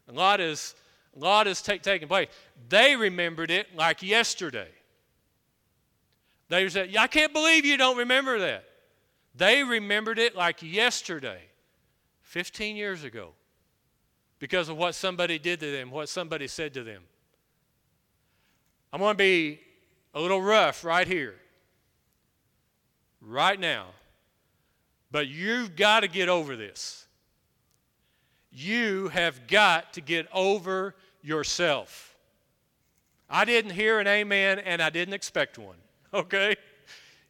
A 0.08 0.12
lot 0.12 0.40
is, 0.40 0.76
a 1.14 1.18
lot 1.18 1.46
has 1.46 1.62
take, 1.62 1.82
taking 1.82 2.08
place. 2.08 2.28
They 2.68 2.96
remembered 2.96 3.50
it 3.50 3.74
like 3.76 4.02
yesterday. 4.02 4.68
They 6.48 6.68
said, 6.68 6.94
I 6.96 7.06
can't 7.06 7.32
believe 7.32 7.64
you 7.64 7.76
don't 7.76 7.96
remember 7.96 8.38
that. 8.40 8.64
They 9.34 9.62
remembered 9.62 10.18
it 10.18 10.36
like 10.36 10.62
yesterday, 10.62 11.40
15 12.22 12.76
years 12.76 13.04
ago, 13.04 13.30
because 14.38 14.68
of 14.68 14.76
what 14.76 14.94
somebody 14.94 15.38
did 15.38 15.60
to 15.60 15.72
them, 15.72 15.90
what 15.90 16.08
somebody 16.08 16.46
said 16.48 16.74
to 16.74 16.82
them. 16.82 17.02
I'm 18.92 19.00
going 19.00 19.14
to 19.14 19.18
be 19.18 19.60
a 20.12 20.20
little 20.20 20.42
rough 20.42 20.84
right 20.84 21.06
here, 21.06 21.36
right 23.22 23.58
now. 23.58 23.86
But 25.10 25.28
you've 25.28 25.76
got 25.76 26.00
to 26.00 26.08
get 26.08 26.28
over 26.28 26.56
this. 26.56 27.06
You 28.50 29.08
have 29.08 29.46
got 29.46 29.94
to 29.94 30.02
get 30.02 30.26
over 30.32 30.94
yourself. 31.22 32.16
I 33.30 33.44
didn't 33.44 33.70
hear 33.72 33.98
an 33.98 34.06
amen 34.06 34.58
and 34.58 34.82
I 34.82 34.90
didn't 34.90 35.14
expect 35.14 35.58
one, 35.58 35.76
okay? 36.14 36.56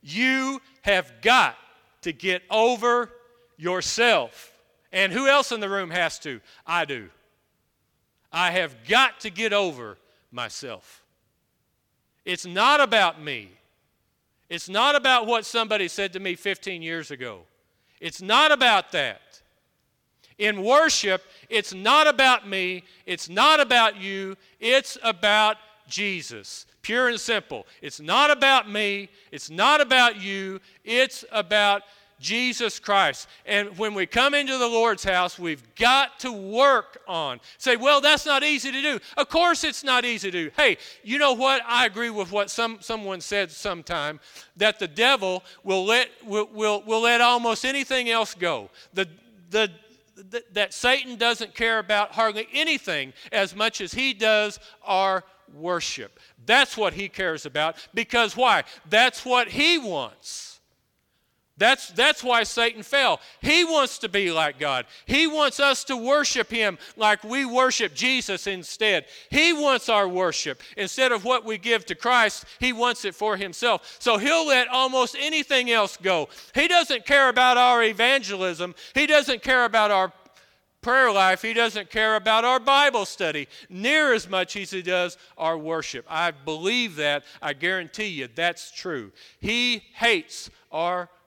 You 0.02 0.60
have 0.82 1.12
got 1.22 1.56
to 2.02 2.12
get 2.12 2.42
over 2.50 3.10
yourself. 3.56 4.52
And 4.92 5.12
who 5.12 5.28
else 5.28 5.52
in 5.52 5.60
the 5.60 5.68
room 5.68 5.90
has 5.90 6.18
to? 6.20 6.40
I 6.66 6.84
do. 6.84 7.08
I 8.32 8.50
have 8.50 8.74
got 8.88 9.20
to 9.20 9.30
get 9.30 9.52
over 9.52 9.98
myself. 10.30 11.02
It's 12.24 12.46
not 12.46 12.80
about 12.80 13.20
me. 13.20 13.50
It's 14.48 14.68
not 14.68 14.96
about 14.96 15.26
what 15.26 15.46
somebody 15.46 15.88
said 15.88 16.12
to 16.14 16.20
me 16.20 16.34
15 16.34 16.82
years 16.82 17.10
ago. 17.10 17.42
It's 18.00 18.20
not 18.20 18.52
about 18.52 18.92
that. 18.92 19.41
In 20.38 20.62
worship, 20.62 21.22
it's 21.48 21.74
not 21.74 22.06
about 22.06 22.48
me, 22.48 22.84
it's 23.06 23.28
not 23.28 23.60
about 23.60 24.00
you, 24.00 24.36
it's 24.60 24.98
about 25.02 25.56
Jesus. 25.88 26.66
Pure 26.82 27.10
and 27.10 27.20
simple. 27.20 27.66
It's 27.80 28.00
not 28.00 28.30
about 28.30 28.68
me, 28.68 29.08
it's 29.30 29.50
not 29.50 29.80
about 29.80 30.20
you, 30.20 30.60
it's 30.84 31.24
about 31.30 31.82
Jesus 32.22 32.78
Christ. 32.78 33.28
And 33.44 33.76
when 33.76 33.94
we 33.94 34.06
come 34.06 34.32
into 34.32 34.56
the 34.56 34.66
Lord's 34.66 35.04
house, 35.04 35.38
we've 35.38 35.62
got 35.74 36.20
to 36.20 36.32
work 36.32 36.98
on. 37.06 37.40
Say, 37.58 37.76
well, 37.76 38.00
that's 38.00 38.24
not 38.24 38.44
easy 38.44 38.70
to 38.70 38.80
do. 38.80 39.00
Of 39.16 39.28
course, 39.28 39.64
it's 39.64 39.84
not 39.84 40.04
easy 40.04 40.30
to 40.30 40.44
do. 40.44 40.50
Hey, 40.56 40.78
you 41.02 41.18
know 41.18 41.32
what? 41.32 41.62
I 41.66 41.84
agree 41.84 42.10
with 42.10 42.30
what 42.30 42.48
some, 42.48 42.78
someone 42.80 43.20
said 43.20 43.50
sometime 43.50 44.20
that 44.56 44.78
the 44.78 44.88
devil 44.88 45.42
will 45.64 45.84
let, 45.84 46.08
will, 46.24 46.48
will, 46.52 46.82
will 46.86 47.02
let 47.02 47.20
almost 47.20 47.64
anything 47.64 48.08
else 48.08 48.34
go. 48.34 48.70
The, 48.94 49.08
the, 49.50 49.70
that 50.52 50.72
Satan 50.74 51.16
doesn't 51.16 51.54
care 51.54 51.78
about 51.78 52.12
hardly 52.12 52.46
anything 52.52 53.12
as 53.30 53.54
much 53.54 53.80
as 53.80 53.94
he 53.94 54.12
does 54.14 54.58
our 54.82 55.24
worship. 55.52 56.18
That's 56.46 56.76
what 56.76 56.94
he 56.94 57.08
cares 57.08 57.46
about 57.46 57.76
because 57.94 58.36
why? 58.36 58.64
That's 58.88 59.24
what 59.24 59.48
he 59.48 59.78
wants. 59.78 60.51
That's, 61.62 61.92
that's 61.92 62.24
why 62.24 62.42
Satan 62.42 62.82
fell. 62.82 63.20
He 63.40 63.62
wants 63.62 63.98
to 63.98 64.08
be 64.08 64.32
like 64.32 64.58
God. 64.58 64.84
He 65.06 65.28
wants 65.28 65.60
us 65.60 65.84
to 65.84 65.96
worship 65.96 66.50
Him 66.50 66.76
like 66.96 67.22
we 67.22 67.44
worship 67.44 67.94
Jesus 67.94 68.48
instead. 68.48 69.04
He 69.30 69.52
wants 69.52 69.88
our 69.88 70.08
worship. 70.08 70.60
Instead 70.76 71.12
of 71.12 71.24
what 71.24 71.44
we 71.44 71.58
give 71.58 71.86
to 71.86 71.94
Christ, 71.94 72.46
He 72.58 72.72
wants 72.72 73.04
it 73.04 73.14
for 73.14 73.36
Himself. 73.36 73.96
So 74.00 74.18
He'll 74.18 74.48
let 74.48 74.66
almost 74.66 75.14
anything 75.16 75.70
else 75.70 75.96
go. 75.96 76.28
He 76.52 76.66
doesn't 76.66 77.06
care 77.06 77.28
about 77.28 77.56
our 77.56 77.80
evangelism, 77.84 78.74
He 78.92 79.06
doesn't 79.06 79.44
care 79.44 79.64
about 79.64 79.92
our 79.92 80.12
prayer 80.80 81.12
life, 81.12 81.42
He 81.42 81.52
doesn't 81.52 81.90
care 81.90 82.16
about 82.16 82.44
our 82.44 82.58
Bible 82.58 83.04
study 83.04 83.46
near 83.68 84.12
as 84.12 84.28
much 84.28 84.56
as 84.56 84.72
He 84.72 84.82
does 84.82 85.16
our 85.38 85.56
worship. 85.56 86.06
I 86.10 86.32
believe 86.32 86.96
that. 86.96 87.22
I 87.40 87.52
guarantee 87.52 88.08
you 88.08 88.28
that's 88.34 88.72
true. 88.72 89.12
He 89.38 89.84
hates 89.94 90.50
our 90.72 91.02
worship 91.02 91.18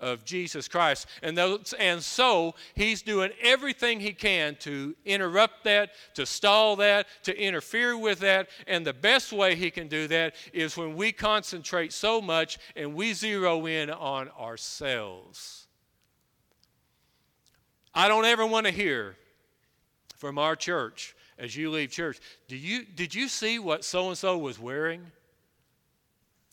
of 0.00 0.24
Jesus 0.24 0.68
Christ. 0.68 1.06
And, 1.22 1.36
those, 1.36 1.74
and 1.78 2.02
so 2.02 2.54
he's 2.74 3.02
doing 3.02 3.30
everything 3.42 4.00
he 4.00 4.12
can 4.12 4.56
to 4.60 4.94
interrupt 5.04 5.64
that, 5.64 5.90
to 6.14 6.24
stall 6.24 6.76
that, 6.76 7.06
to 7.24 7.36
interfere 7.40 7.96
with 7.98 8.20
that. 8.20 8.48
And 8.66 8.86
the 8.86 8.92
best 8.92 9.32
way 9.32 9.54
he 9.56 9.70
can 9.70 9.88
do 9.88 10.06
that 10.08 10.34
is 10.52 10.76
when 10.76 10.94
we 10.94 11.12
concentrate 11.12 11.92
so 11.92 12.20
much 12.20 12.58
and 12.76 12.94
we 12.94 13.12
zero 13.12 13.66
in 13.66 13.90
on 13.90 14.28
ourselves. 14.38 15.66
I 17.94 18.06
don't 18.06 18.24
ever 18.24 18.46
want 18.46 18.66
to 18.66 18.72
hear 18.72 19.16
from 20.16 20.38
our 20.38 20.54
church 20.54 21.16
as 21.38 21.56
you 21.56 21.70
leave 21.70 21.90
church, 21.90 22.20
do 22.48 22.56
you, 22.56 22.84
did 22.84 23.14
you 23.14 23.28
see 23.28 23.58
what 23.58 23.84
so 23.84 24.08
and 24.08 24.18
so 24.18 24.36
was 24.38 24.58
wearing? 24.58 25.06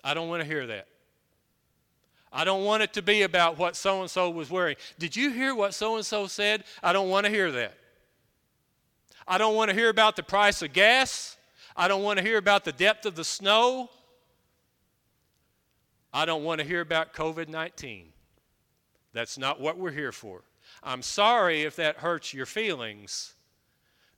I 0.04 0.14
don't 0.14 0.30
want 0.30 0.44
to 0.44 0.48
hear 0.48 0.68
that. 0.68 0.88
I 2.36 2.44
don't 2.44 2.66
want 2.66 2.84
it 2.84 2.92
to 2.94 3.02
be 3.02 3.22
about 3.22 3.58
what 3.58 3.78
so 3.78 4.02
and 4.02 4.12
so 4.12 4.30
was 4.30 4.52
wearing. 4.52 4.76
Did 5.00 5.16
you 5.16 5.32
hear 5.32 5.56
what 5.56 5.74
so 5.74 5.96
and 5.96 6.06
so 6.06 6.28
said? 6.28 6.66
I 6.84 6.92
don't 6.92 7.10
want 7.10 7.26
to 7.26 7.32
hear 7.32 7.50
that. 7.54 7.78
I 9.26 9.38
don't 9.38 9.56
want 9.56 9.70
to 9.70 9.74
hear 9.74 9.88
about 9.88 10.18
the 10.18 10.22
price 10.22 10.62
of 10.62 10.74
gas. 10.74 11.38
I 11.78 11.88
don't 11.88 12.04
want 12.04 12.20
to 12.20 12.26
hear 12.26 12.38
about 12.38 12.66
the 12.66 12.74
depth 12.74 13.06
of 13.06 13.16
the 13.16 13.24
snow. 13.24 13.90
I 16.14 16.26
don't 16.26 16.44
want 16.44 16.60
to 16.60 16.68
hear 16.68 16.82
about 16.82 17.14
COVID 17.14 17.48
19. 17.48 18.08
That's 19.14 19.38
not 19.38 19.62
what 19.62 19.78
we're 19.78 19.92
here 19.92 20.12
for. 20.12 20.42
I'm 20.84 21.04
sorry 21.04 21.62
if 21.62 21.78
that 21.78 21.96
hurts 21.98 22.34
your 22.34 22.46
feelings, 22.46 23.34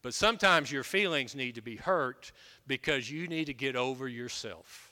but 0.01 0.15
sometimes 0.15 0.71
your 0.71 0.83
feelings 0.83 1.35
need 1.35 1.53
to 1.53 1.61
be 1.61 1.75
hurt 1.75 2.31
because 2.65 3.11
you 3.11 3.27
need 3.27 3.45
to 3.45 3.53
get 3.53 3.75
over 3.75 4.07
yourself. 4.07 4.86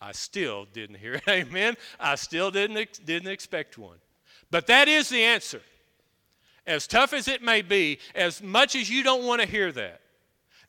I 0.00 0.12
still 0.12 0.66
didn't 0.72 0.96
hear 0.96 1.14
it. 1.14 1.22
Amen. 1.28 1.76
I 1.98 2.14
still 2.14 2.50
didn't, 2.50 3.04
didn't 3.04 3.30
expect 3.30 3.78
one. 3.78 3.98
But 4.50 4.66
that 4.68 4.88
is 4.88 5.08
the 5.08 5.22
answer. 5.22 5.60
As 6.66 6.86
tough 6.86 7.12
as 7.12 7.28
it 7.28 7.42
may 7.42 7.62
be, 7.62 7.98
as 8.14 8.42
much 8.42 8.76
as 8.76 8.90
you 8.90 9.02
don't 9.02 9.24
want 9.24 9.40
to 9.40 9.48
hear 9.48 9.72
that, 9.72 10.00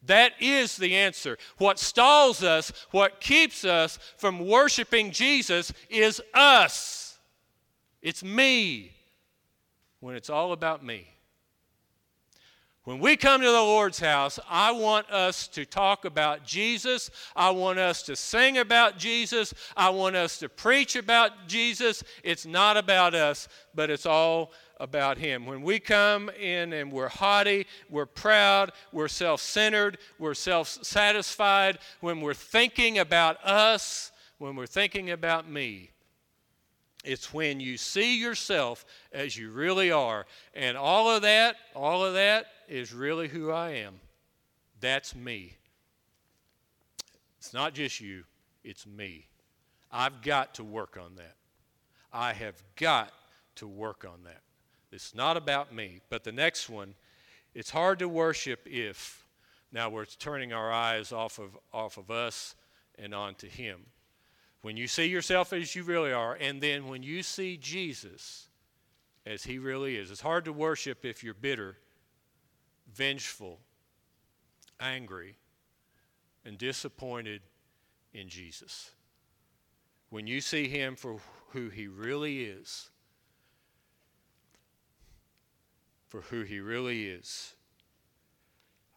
that 0.04 0.34
is 0.40 0.78
the 0.78 0.96
answer. 0.96 1.38
What 1.58 1.78
stalls 1.78 2.42
us, 2.42 2.72
what 2.92 3.20
keeps 3.20 3.66
us 3.66 4.00
from 4.18 4.48
worshiping 4.48 5.12
Jesus 5.12 5.74
is 5.90 6.22
us. 6.34 7.20
It's 8.02 8.24
me 8.24 8.94
when 10.00 10.16
it's 10.16 10.30
all 10.30 10.54
about 10.54 10.84
me. 10.84 11.08
When 12.90 12.98
we 12.98 13.18
come 13.18 13.42
to 13.42 13.46
the 13.46 13.52
Lord's 13.52 14.00
house, 14.00 14.40
I 14.50 14.72
want 14.72 15.12
us 15.12 15.48
to 15.50 15.64
talk 15.64 16.06
about 16.06 16.44
Jesus. 16.44 17.12
I 17.36 17.52
want 17.52 17.78
us 17.78 18.02
to 18.02 18.16
sing 18.16 18.58
about 18.58 18.98
Jesus. 18.98 19.54
I 19.78 19.92
want 19.92 20.16
us 20.16 20.40
to 20.40 20.50
preach 20.50 20.96
about 20.96 21.48
Jesus. 21.48 22.04
It's 22.24 22.48
not 22.48 22.78
about 22.78 23.14
us, 23.14 23.48
but 23.76 23.92
it's 23.92 24.08
all 24.08 24.54
about 24.80 25.20
Him. 25.20 25.46
When 25.46 25.62
we 25.62 25.80
come 25.80 26.32
in 26.32 26.74
and 26.74 26.92
we're 26.92 27.10
haughty, 27.10 27.68
we're 27.92 28.08
proud, 28.08 28.72
we're 28.92 29.08
self 29.08 29.40
centered, 29.40 30.00
we're 30.18 30.34
self 30.34 30.68
satisfied, 30.68 31.78
when 32.00 32.22
we're 32.22 32.34
thinking 32.34 32.98
about 32.98 33.38
us, 33.46 34.12
when 34.40 34.56
we're 34.56 34.66
thinking 34.66 35.12
about 35.12 35.48
me, 35.48 35.92
it's 37.04 37.34
when 37.34 37.60
you 37.60 37.78
see 37.78 38.20
yourself 38.20 38.86
as 39.12 39.38
you 39.38 39.52
really 39.52 39.92
are. 39.92 40.26
And 40.54 40.78
all 40.78 41.10
of 41.10 41.22
that, 41.22 41.56
all 41.76 42.04
of 42.04 42.14
that 42.14 42.48
is 42.68 42.94
really 42.94 43.28
who 43.28 43.52
I 43.52 43.72
am. 43.72 44.00
That's 44.82 45.16
me. 45.16 45.56
It's 47.38 47.54
not 47.54 47.74
just 47.74 48.02
you, 48.02 48.24
it's 48.64 48.86
me. 48.86 49.28
I've 49.92 50.22
got 50.22 50.56
to 50.56 50.64
work 50.64 50.98
on 51.02 51.16
that. 51.16 51.36
I 52.12 52.34
have 52.34 52.62
got 52.76 53.12
to 53.56 53.68
work 53.68 54.06
on 54.06 54.24
that. 54.24 54.42
It's 54.92 55.16
not 55.16 55.38
about 55.38 55.74
me. 55.74 56.02
But 56.10 56.24
the 56.24 56.32
next 56.32 56.70
one, 56.70 56.96
it's 57.54 57.70
hard 57.70 58.00
to 58.00 58.10
worship 58.10 58.62
if 58.66 59.26
now 59.72 59.90
we're 59.90 60.06
turning 60.06 60.54
our 60.54 60.72
eyes 60.72 61.12
off 61.12 61.40
of, 61.40 61.58
off 61.74 61.98
of 61.98 62.12
us 62.12 62.56
and 62.98 63.14
onto 63.14 63.48
Him. 63.48 63.86
When 64.62 64.76
you 64.76 64.88
see 64.88 65.06
yourself 65.06 65.54
as 65.54 65.76
you 65.76 65.84
really 65.84 66.12
are, 66.12 66.34
and 66.34 66.62
then 66.62 66.88
when 66.88 67.02
you 67.04 67.24
see 67.24 67.58
Jesus 67.58 68.48
as 69.26 69.44
He 69.44 69.58
really 69.58 69.96
is, 69.96 70.12
it's 70.12 70.22
hard 70.22 70.46
to 70.46 70.54
worship 70.54 71.06
if 71.06 71.24
you're 71.24 71.34
bitter, 71.34 71.78
vengeful, 72.94 73.60
angry, 74.80 75.38
and 76.44 76.58
disappointed 76.58 77.42
in 78.14 78.28
Jesus. 78.28 78.92
When 80.10 80.28
you 80.28 80.42
see 80.42 80.68
Him 80.68 80.96
for 80.96 81.18
who 81.52 81.70
He 81.70 81.88
really 81.88 82.44
is, 82.44 82.90
for 86.10 86.22
who 86.22 86.42
he 86.42 86.60
really 86.60 87.08
is. 87.08 87.54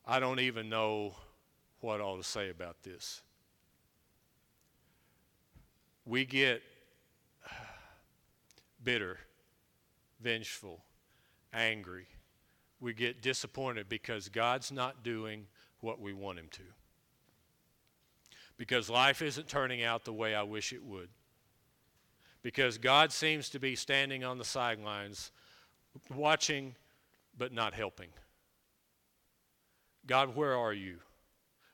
I 0.06 0.18
don't 0.18 0.40
even 0.40 0.68
know 0.68 1.14
what 1.80 2.00
all 2.00 2.16
to 2.16 2.24
say 2.24 2.50
about 2.50 2.82
this. 2.82 3.22
We 6.04 6.24
get 6.24 6.62
bitter, 8.82 9.18
vengeful, 10.20 10.82
angry. 11.52 12.06
We 12.80 12.92
get 12.92 13.22
disappointed 13.22 13.88
because 13.88 14.28
God's 14.28 14.72
not 14.72 15.04
doing 15.04 15.46
what 15.80 16.00
we 16.00 16.12
want 16.12 16.38
him 16.38 16.48
to. 16.52 16.62
Because 18.56 18.90
life 18.90 19.22
isn't 19.22 19.48
turning 19.48 19.82
out 19.82 20.04
the 20.04 20.12
way 20.12 20.34
I 20.34 20.42
wish 20.42 20.72
it 20.72 20.84
would. 20.84 21.08
Because 22.42 22.78
God 22.78 23.12
seems 23.12 23.48
to 23.50 23.60
be 23.60 23.76
standing 23.76 24.24
on 24.24 24.38
the 24.38 24.44
sidelines 24.44 25.30
watching 26.14 26.74
but 27.36 27.52
not 27.52 27.74
helping. 27.74 28.08
God, 30.06 30.34
where 30.34 30.56
are 30.56 30.72
you? 30.72 30.98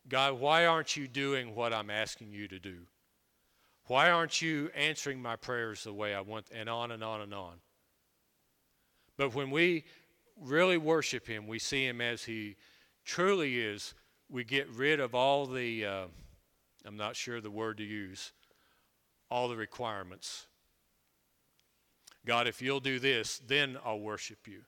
God, 0.08 0.34
why 0.34 0.66
aren't 0.66 0.96
you 0.96 1.08
doing 1.08 1.54
what 1.54 1.72
I'm 1.72 1.90
asking 1.90 2.32
you 2.32 2.48
to 2.48 2.58
do? 2.58 2.78
Why 3.88 4.11
aren't 4.11 4.42
you 4.42 4.70
answering 4.74 5.20
my 5.20 5.37
prayers 5.37 5.85
the 5.85 5.94
way 5.94 6.14
I 6.14 6.20
want? 6.20 6.46
And 6.53 6.68
on 6.68 6.90
and 6.90 7.03
on 7.03 7.22
and 7.22 7.33
on. 7.33 7.55
But 9.16 9.35
when 9.35 9.51
we 9.51 9.85
really 10.38 10.77
worship 10.77 11.27
Him, 11.27 11.46
we 11.46 11.59
see 11.59 11.87
Him 11.87 12.03
as 12.03 12.24
He 12.24 12.57
truly 13.05 13.59
is. 13.59 13.94
We 14.29 14.44
get 14.44 14.68
rid 14.68 15.01
of 15.01 15.14
all 15.14 15.46
the, 15.46 15.87
uh, 15.87 16.05
I'm 16.85 16.98
not 16.98 17.16
sure 17.16 17.40
the 17.40 17.51
word 17.51 17.79
to 17.79 17.85
use, 17.85 18.33
all 19.31 19.48
the 19.48 19.57
requirements. 19.57 20.46
God, 22.27 22.46
if 22.46 22.61
you'll 22.61 22.81
do 22.81 22.98
this, 22.98 23.40
then 23.46 23.79
I'll 23.87 24.01
worship 24.01 24.46
you. 24.46 24.61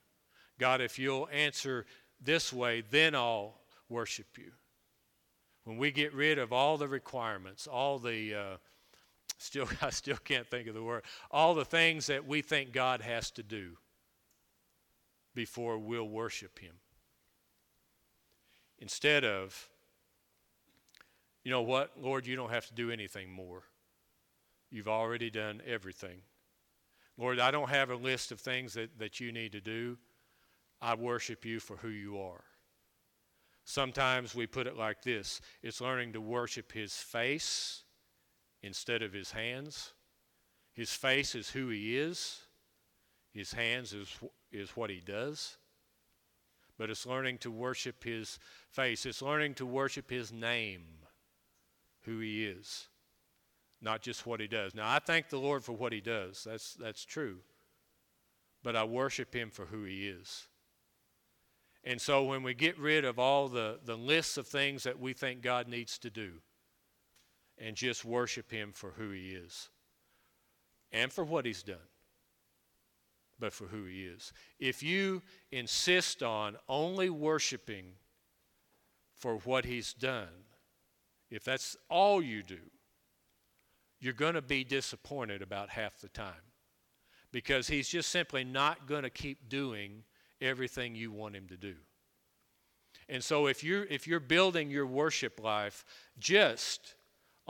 God, 0.58 0.80
if 0.80 0.98
you'll 0.98 1.28
answer 1.30 1.84
this 2.22 2.54
way, 2.54 2.82
then 2.90 3.14
I'll 3.14 3.60
worship 3.90 4.38
you. 4.38 4.52
When 5.64 5.76
we 5.76 5.90
get 5.90 6.14
rid 6.14 6.38
of 6.38 6.54
all 6.54 6.78
the 6.78 6.88
requirements, 6.88 7.66
all 7.66 7.98
the, 7.98 8.34
uh, 8.34 8.56
still, 9.38 9.68
I 9.82 9.90
still 9.90 10.16
can't 10.16 10.46
think 10.46 10.68
of 10.68 10.74
the 10.74 10.82
word, 10.82 11.02
all 11.30 11.54
the 11.54 11.64
things 11.64 12.06
that 12.06 12.26
we 12.26 12.42
think 12.42 12.72
God 12.72 13.00
has 13.00 13.30
to 13.32 13.42
do 13.42 13.76
before 15.34 15.78
we'll 15.78 16.08
worship 16.08 16.58
Him. 16.58 16.74
Instead 18.78 19.24
of, 19.24 19.68
you 21.44 21.50
know 21.50 21.62
what, 21.62 21.92
Lord, 22.00 22.26
you 22.26 22.36
don't 22.36 22.50
have 22.50 22.66
to 22.66 22.74
do 22.74 22.90
anything 22.90 23.30
more. 23.30 23.62
You've 24.70 24.88
already 24.88 25.30
done 25.30 25.62
everything. 25.66 26.22
Lord, 27.16 27.38
I 27.38 27.50
don't 27.50 27.68
have 27.68 27.90
a 27.90 27.96
list 27.96 28.32
of 28.32 28.40
things 28.40 28.74
that, 28.74 28.98
that 28.98 29.20
you 29.20 29.32
need 29.32 29.52
to 29.52 29.60
do. 29.60 29.98
I 30.80 30.94
worship 30.94 31.44
you 31.44 31.60
for 31.60 31.76
who 31.76 31.88
you 31.88 32.18
are. 32.18 32.44
Sometimes 33.64 34.34
we 34.34 34.46
put 34.46 34.66
it 34.66 34.76
like 34.76 35.02
this 35.02 35.40
it's 35.62 35.80
learning 35.80 36.14
to 36.14 36.20
worship 36.20 36.72
his 36.72 36.94
face 36.94 37.84
instead 38.62 39.02
of 39.02 39.12
his 39.12 39.32
hands. 39.32 39.92
His 40.72 40.92
face 40.92 41.34
is 41.34 41.50
who 41.50 41.68
he 41.68 41.96
is, 41.96 42.40
his 43.32 43.52
hands 43.52 43.92
is, 43.92 44.08
is 44.52 44.70
what 44.70 44.90
he 44.90 45.00
does. 45.00 45.56
But 46.78 46.90
it's 46.90 47.06
learning 47.06 47.38
to 47.38 47.50
worship 47.50 48.04
his 48.04 48.38
face, 48.70 49.04
it's 49.04 49.22
learning 49.22 49.54
to 49.54 49.66
worship 49.66 50.10
his 50.10 50.32
name, 50.32 50.84
who 52.04 52.20
he 52.20 52.46
is, 52.46 52.88
not 53.82 54.00
just 54.00 54.26
what 54.26 54.40
he 54.40 54.46
does. 54.46 54.74
Now, 54.74 54.90
I 54.90 54.98
thank 54.98 55.28
the 55.28 55.38
Lord 55.38 55.62
for 55.62 55.72
what 55.72 55.92
he 55.92 56.00
does, 56.00 56.44
that's, 56.44 56.74
that's 56.74 57.04
true. 57.04 57.38
But 58.62 58.76
I 58.76 58.84
worship 58.84 59.34
him 59.34 59.50
for 59.50 59.66
who 59.66 59.84
he 59.84 60.08
is. 60.08 60.46
And 61.82 62.00
so 62.00 62.24
when 62.24 62.42
we 62.42 62.52
get 62.52 62.78
rid 62.78 63.06
of 63.06 63.18
all 63.18 63.48
the, 63.48 63.78
the 63.84 63.96
lists 63.96 64.36
of 64.36 64.46
things 64.46 64.82
that 64.82 65.00
we 65.00 65.14
think 65.14 65.40
God 65.40 65.66
needs 65.66 65.98
to 65.98 66.10
do 66.10 66.32
and 67.60 67.76
just 67.76 68.04
worship 68.04 68.50
Him 68.50 68.72
for 68.72 68.92
who 68.96 69.10
He 69.10 69.30
is 69.30 69.68
and 70.90 71.12
for 71.12 71.22
what 71.24 71.44
He's 71.44 71.62
done, 71.62 71.76
but 73.38 73.52
for 73.52 73.66
who 73.66 73.84
He 73.84 74.04
is. 74.04 74.32
If 74.58 74.82
you 74.82 75.22
insist 75.52 76.22
on 76.22 76.56
only 76.68 77.10
worshiping 77.10 77.92
for 79.14 79.36
what 79.38 79.64
He's 79.64 79.92
done, 79.92 80.46
if 81.30 81.44
that's 81.44 81.76
all 81.88 82.20
you 82.22 82.42
do, 82.42 82.58
you're 84.00 84.14
going 84.14 84.34
to 84.34 84.42
be 84.42 84.64
disappointed 84.64 85.42
about 85.42 85.68
half 85.68 86.00
the 86.00 86.08
time 86.08 86.32
because 87.30 87.68
He's 87.68 87.88
just 87.88 88.08
simply 88.08 88.42
not 88.42 88.86
going 88.86 89.02
to 89.02 89.10
keep 89.10 89.48
doing 89.48 90.04
everything 90.40 90.94
you 90.94 91.12
want 91.12 91.36
him 91.36 91.46
to 91.48 91.56
do. 91.56 91.74
And 93.08 93.22
so 93.22 93.46
if 93.46 93.64
you're 93.64 93.84
if 93.84 94.06
you're 94.06 94.20
building 94.20 94.70
your 94.70 94.86
worship 94.86 95.40
life 95.40 95.84
just 96.18 96.94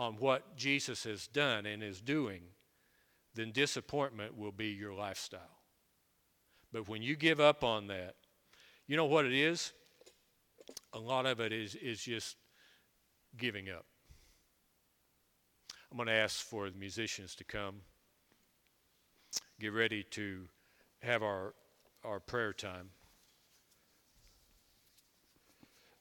on 0.00 0.14
what 0.14 0.56
Jesus 0.56 1.04
has 1.04 1.26
done 1.26 1.66
and 1.66 1.82
is 1.82 2.00
doing, 2.00 2.42
then 3.34 3.52
disappointment 3.52 4.36
will 4.36 4.52
be 4.52 4.68
your 4.68 4.94
lifestyle. 4.94 5.60
But 6.72 6.88
when 6.88 7.02
you 7.02 7.16
give 7.16 7.40
up 7.40 7.62
on 7.62 7.88
that, 7.88 8.14
you 8.86 8.96
know 8.96 9.04
what 9.04 9.26
it 9.26 9.34
is? 9.34 9.72
a 10.92 10.98
lot 10.98 11.26
of 11.26 11.40
it 11.40 11.52
is, 11.52 11.74
is 11.76 12.02
just 12.02 12.36
giving 13.36 13.68
up. 13.70 13.86
I'm 15.90 15.96
going 15.96 16.06
to 16.06 16.12
ask 16.12 16.44
for 16.44 16.70
the 16.70 16.78
musicians 16.78 17.34
to 17.36 17.44
come. 17.44 17.76
Get 19.58 19.72
ready 19.72 20.04
to 20.10 20.48
have 21.02 21.22
our, 21.22 21.54
our 22.04 22.20
prayer 22.20 22.52
time. 22.52 22.90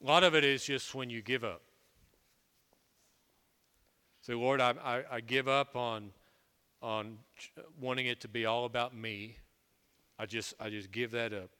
A 0.02 0.06
lot 0.06 0.24
of 0.24 0.34
it 0.34 0.44
is 0.44 0.64
just 0.64 0.94
when 0.94 1.10
you 1.10 1.22
give 1.22 1.44
up. 1.44 1.62
Say, 4.22 4.34
Lord, 4.34 4.60
I, 4.60 4.74
I, 4.84 5.02
I 5.10 5.20
give 5.20 5.48
up 5.48 5.76
on, 5.76 6.10
on 6.82 7.18
wanting 7.80 8.06
it 8.06 8.20
to 8.20 8.28
be 8.28 8.46
all 8.46 8.64
about 8.64 8.94
me. 8.94 9.36
I 10.18 10.26
just, 10.26 10.54
I 10.60 10.68
just 10.68 10.92
give 10.92 11.12
that 11.12 11.32
up. 11.32 11.50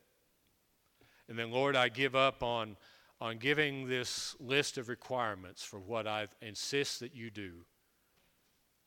And 1.28 1.38
then, 1.38 1.50
Lord, 1.50 1.76
I 1.76 1.88
give 1.88 2.14
up 2.14 2.42
on, 2.42 2.76
on 3.20 3.38
giving 3.38 3.88
this 3.88 4.36
list 4.40 4.76
of 4.78 4.88
requirements 4.88 5.62
for 5.64 5.78
what 5.78 6.06
I 6.06 6.26
insist 6.42 7.00
that 7.00 7.14
you 7.14 7.30
do. 7.30 7.64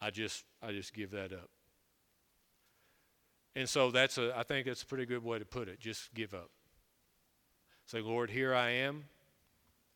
I 0.01 0.09
just, 0.09 0.43
I 0.61 0.71
just 0.71 0.93
give 0.93 1.11
that 1.11 1.31
up. 1.31 1.49
And 3.55 3.69
so 3.69 3.91
that's 3.91 4.17
a, 4.17 4.37
I 4.37 4.43
think 4.43 4.67
that's 4.67 4.83
a 4.83 4.85
pretty 4.85 5.05
good 5.05 5.23
way 5.23 5.39
to 5.39 5.45
put 5.45 5.67
it. 5.67 5.79
Just 5.79 6.13
give 6.13 6.33
up. 6.33 6.49
Say, 7.85 8.01
Lord, 8.01 8.29
here 8.29 8.53
I 8.53 8.71
am. 8.71 9.05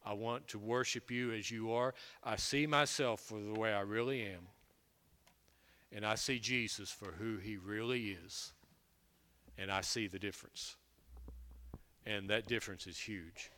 I 0.08 0.14
want 0.14 0.48
to 0.50 0.60
worship 0.60 1.12
you 1.12 1.34
as 1.34 1.52
you 1.52 1.74
are. 1.74 1.94
I 2.24 2.38
see 2.38 2.66
myself 2.66 3.20
for 3.20 3.42
the 3.42 3.60
way 3.60 3.74
I 3.74 3.82
really 3.82 4.22
am. 4.22 4.48
And 5.94 6.06
I 6.06 6.16
see 6.16 6.40
Jesus 6.40 6.90
for 6.90 7.12
who 7.20 7.38
he 7.38 7.58
really 7.58 8.18
is. 8.26 8.54
And 9.58 9.70
I 9.70 9.82
see 9.82 10.08
the 10.08 10.18
difference. 10.18 10.78
And 12.06 12.30
that 12.30 12.48
difference 12.48 12.88
is 12.88 12.98
huge. 12.98 13.52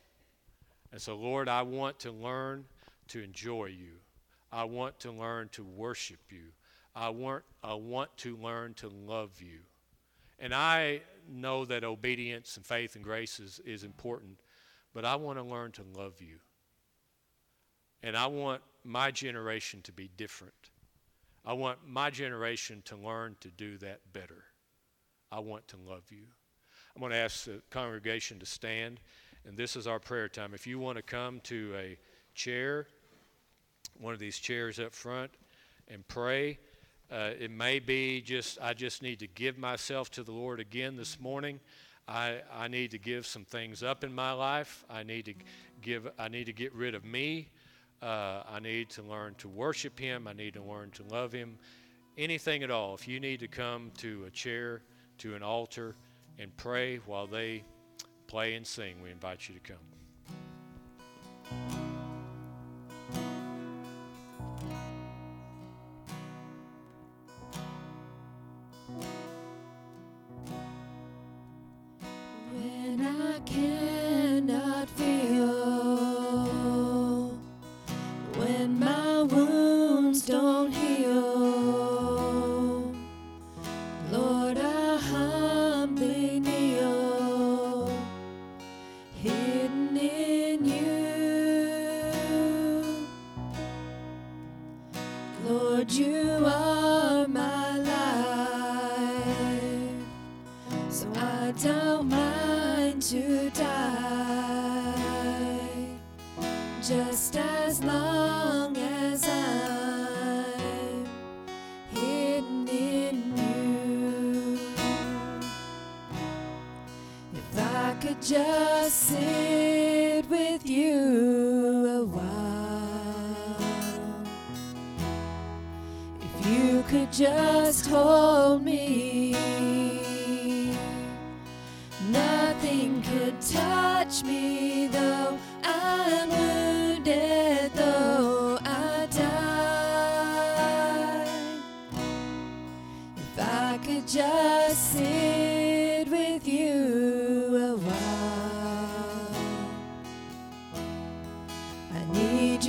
And 0.92 1.00
so, 1.00 1.16
Lord, 1.16 1.48
I 1.48 1.62
want 1.62 2.00
to 2.00 2.12
learn 2.12 2.66
to 3.10 3.22
enjoy 3.22 3.66
you. 3.66 4.00
I 4.52 4.64
want 4.64 5.00
to 5.02 5.12
learn 5.12 5.50
to 5.50 5.64
worship 5.64 6.20
you. 6.32 6.46
I 6.96 7.10
want, 7.10 7.44
I 7.64 7.76
want 7.76 8.10
to 8.18 8.36
learn 8.38 8.74
to 8.76 8.90
love 8.90 9.40
you. 9.40 9.60
And 10.40 10.56
I 10.56 11.02
know 11.30 11.64
that 11.66 11.84
obedience 11.84 12.58
and 12.58 12.66
faith 12.66 12.96
and 12.96 13.04
grace 13.04 13.40
is, 13.40 13.62
is 13.66 13.84
important 13.84 14.40
but 14.94 15.06
I 15.06 15.16
want 15.16 15.38
to 15.38 15.44
learn 15.44 15.72
to 15.74 15.84
love 15.96 16.22
you. 16.22 16.38
And 18.02 18.16
I 18.16 18.28
want 18.28 18.62
my 18.84 19.12
generation 19.12 19.82
to 19.84 19.92
be 19.92 20.10
different. 20.18 20.54
I 21.46 21.54
want 21.54 21.80
my 21.88 22.10
generation 22.10 22.82
to 22.86 22.96
learn 22.96 23.36
to 23.42 23.50
do 23.50 23.78
that 23.80 24.02
better. 24.14 24.46
I 25.32 25.40
want 25.40 25.68
to 25.70 25.78
love 25.78 26.04
you. 26.10 26.26
I'm 26.96 27.02
going 27.02 27.12
to 27.12 27.18
ask 27.18 27.46
the 27.46 27.62
congregation 27.70 28.40
to 28.40 28.46
stand, 28.46 29.00
and 29.46 29.56
this 29.56 29.76
is 29.76 29.88
our 29.88 30.00
prayer 30.00 30.28
time. 30.28 30.54
If 30.54 30.66
you 30.66 30.80
want 30.80 30.98
to 30.98 31.02
come 31.02 31.40
to 31.42 31.74
a 31.78 31.98
chair, 32.34 32.88
one 34.00 34.14
of 34.14 34.20
these 34.20 34.38
chairs 34.38 34.80
up 34.80 34.94
front, 34.94 35.32
and 35.88 36.08
pray, 36.08 36.58
uh, 37.12 37.32
it 37.40 37.52
may 37.52 37.80
be 37.80 38.22
just, 38.22 38.60
I 38.62 38.74
just 38.74 39.02
need 39.02 39.20
to 39.20 39.28
give 39.28 39.58
myself 39.58 40.12
to 40.12 40.24
the 40.24 40.32
Lord 40.32 40.60
again 40.60 40.96
this 40.96 41.20
morning. 41.20 41.60
I, 42.10 42.42
I 42.52 42.68
need 42.68 42.92
to 42.92 42.98
give 42.98 43.28
some 43.28 43.46
things 43.46 43.84
up 43.84 44.04
in 44.04 44.14
my 44.14 44.32
life. 44.32 44.84
I 44.90 45.04
need 45.04 45.26
to 45.26 45.36
give. 45.82 46.10
I 46.18 46.28
need 46.28 46.46
to 46.46 46.54
get 46.54 46.74
rid 46.74 46.96
of 46.96 47.06
me. 47.06 47.50
Uh, 48.02 48.42
I 48.50 48.60
need 48.60 48.90
to 48.92 49.04
learn 49.04 49.36
to 49.36 49.48
worship 49.48 50.00
Him. 50.00 50.28
I 50.28 50.34
need 50.34 50.56
to 50.56 50.64
learn 50.64 50.90
to 50.92 51.04
love 51.04 51.32
Him. 51.32 51.60
Anything 52.18 52.64
at 52.64 52.72
all. 52.72 52.96
If 52.96 53.08
you 53.08 53.20
need 53.20 53.40
to 53.42 53.48
come 53.48 53.92
to 53.98 54.26
a 54.26 54.32
chair, 54.32 54.82
to 55.20 55.36
an 55.36 55.44
altar, 55.44 55.96
and 56.40 56.56
pray 56.58 56.98
while 57.06 57.28
they 57.28 57.64
play 58.26 58.56
and 58.56 58.66
sing, 58.66 59.02
we 59.04 59.12
invite 59.12 59.48
you 59.48 59.54
to 59.54 59.62
come. 59.62 59.99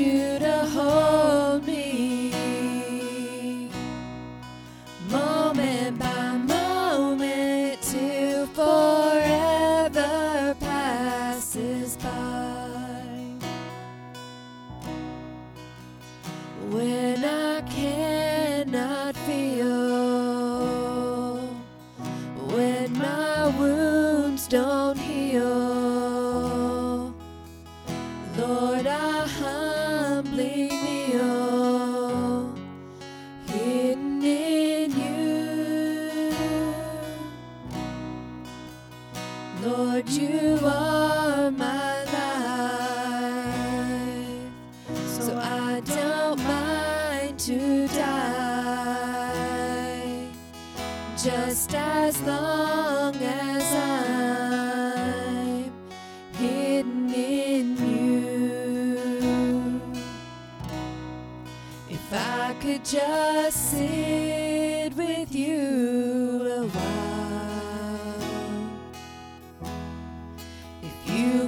You 0.00 0.38
to 0.38 0.49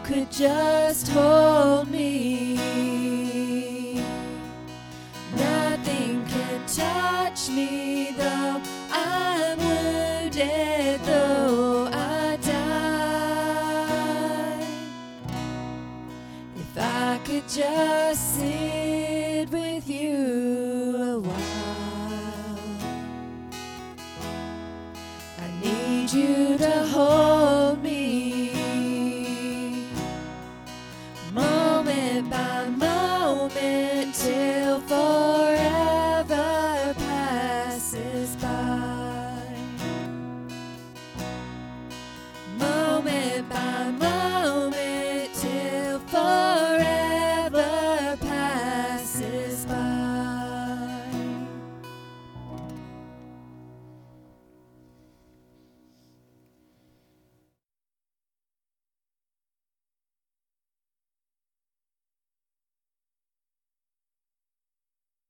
could 0.03 0.31
just 0.33 1.09
hold 1.09 1.89
me, 1.89 2.52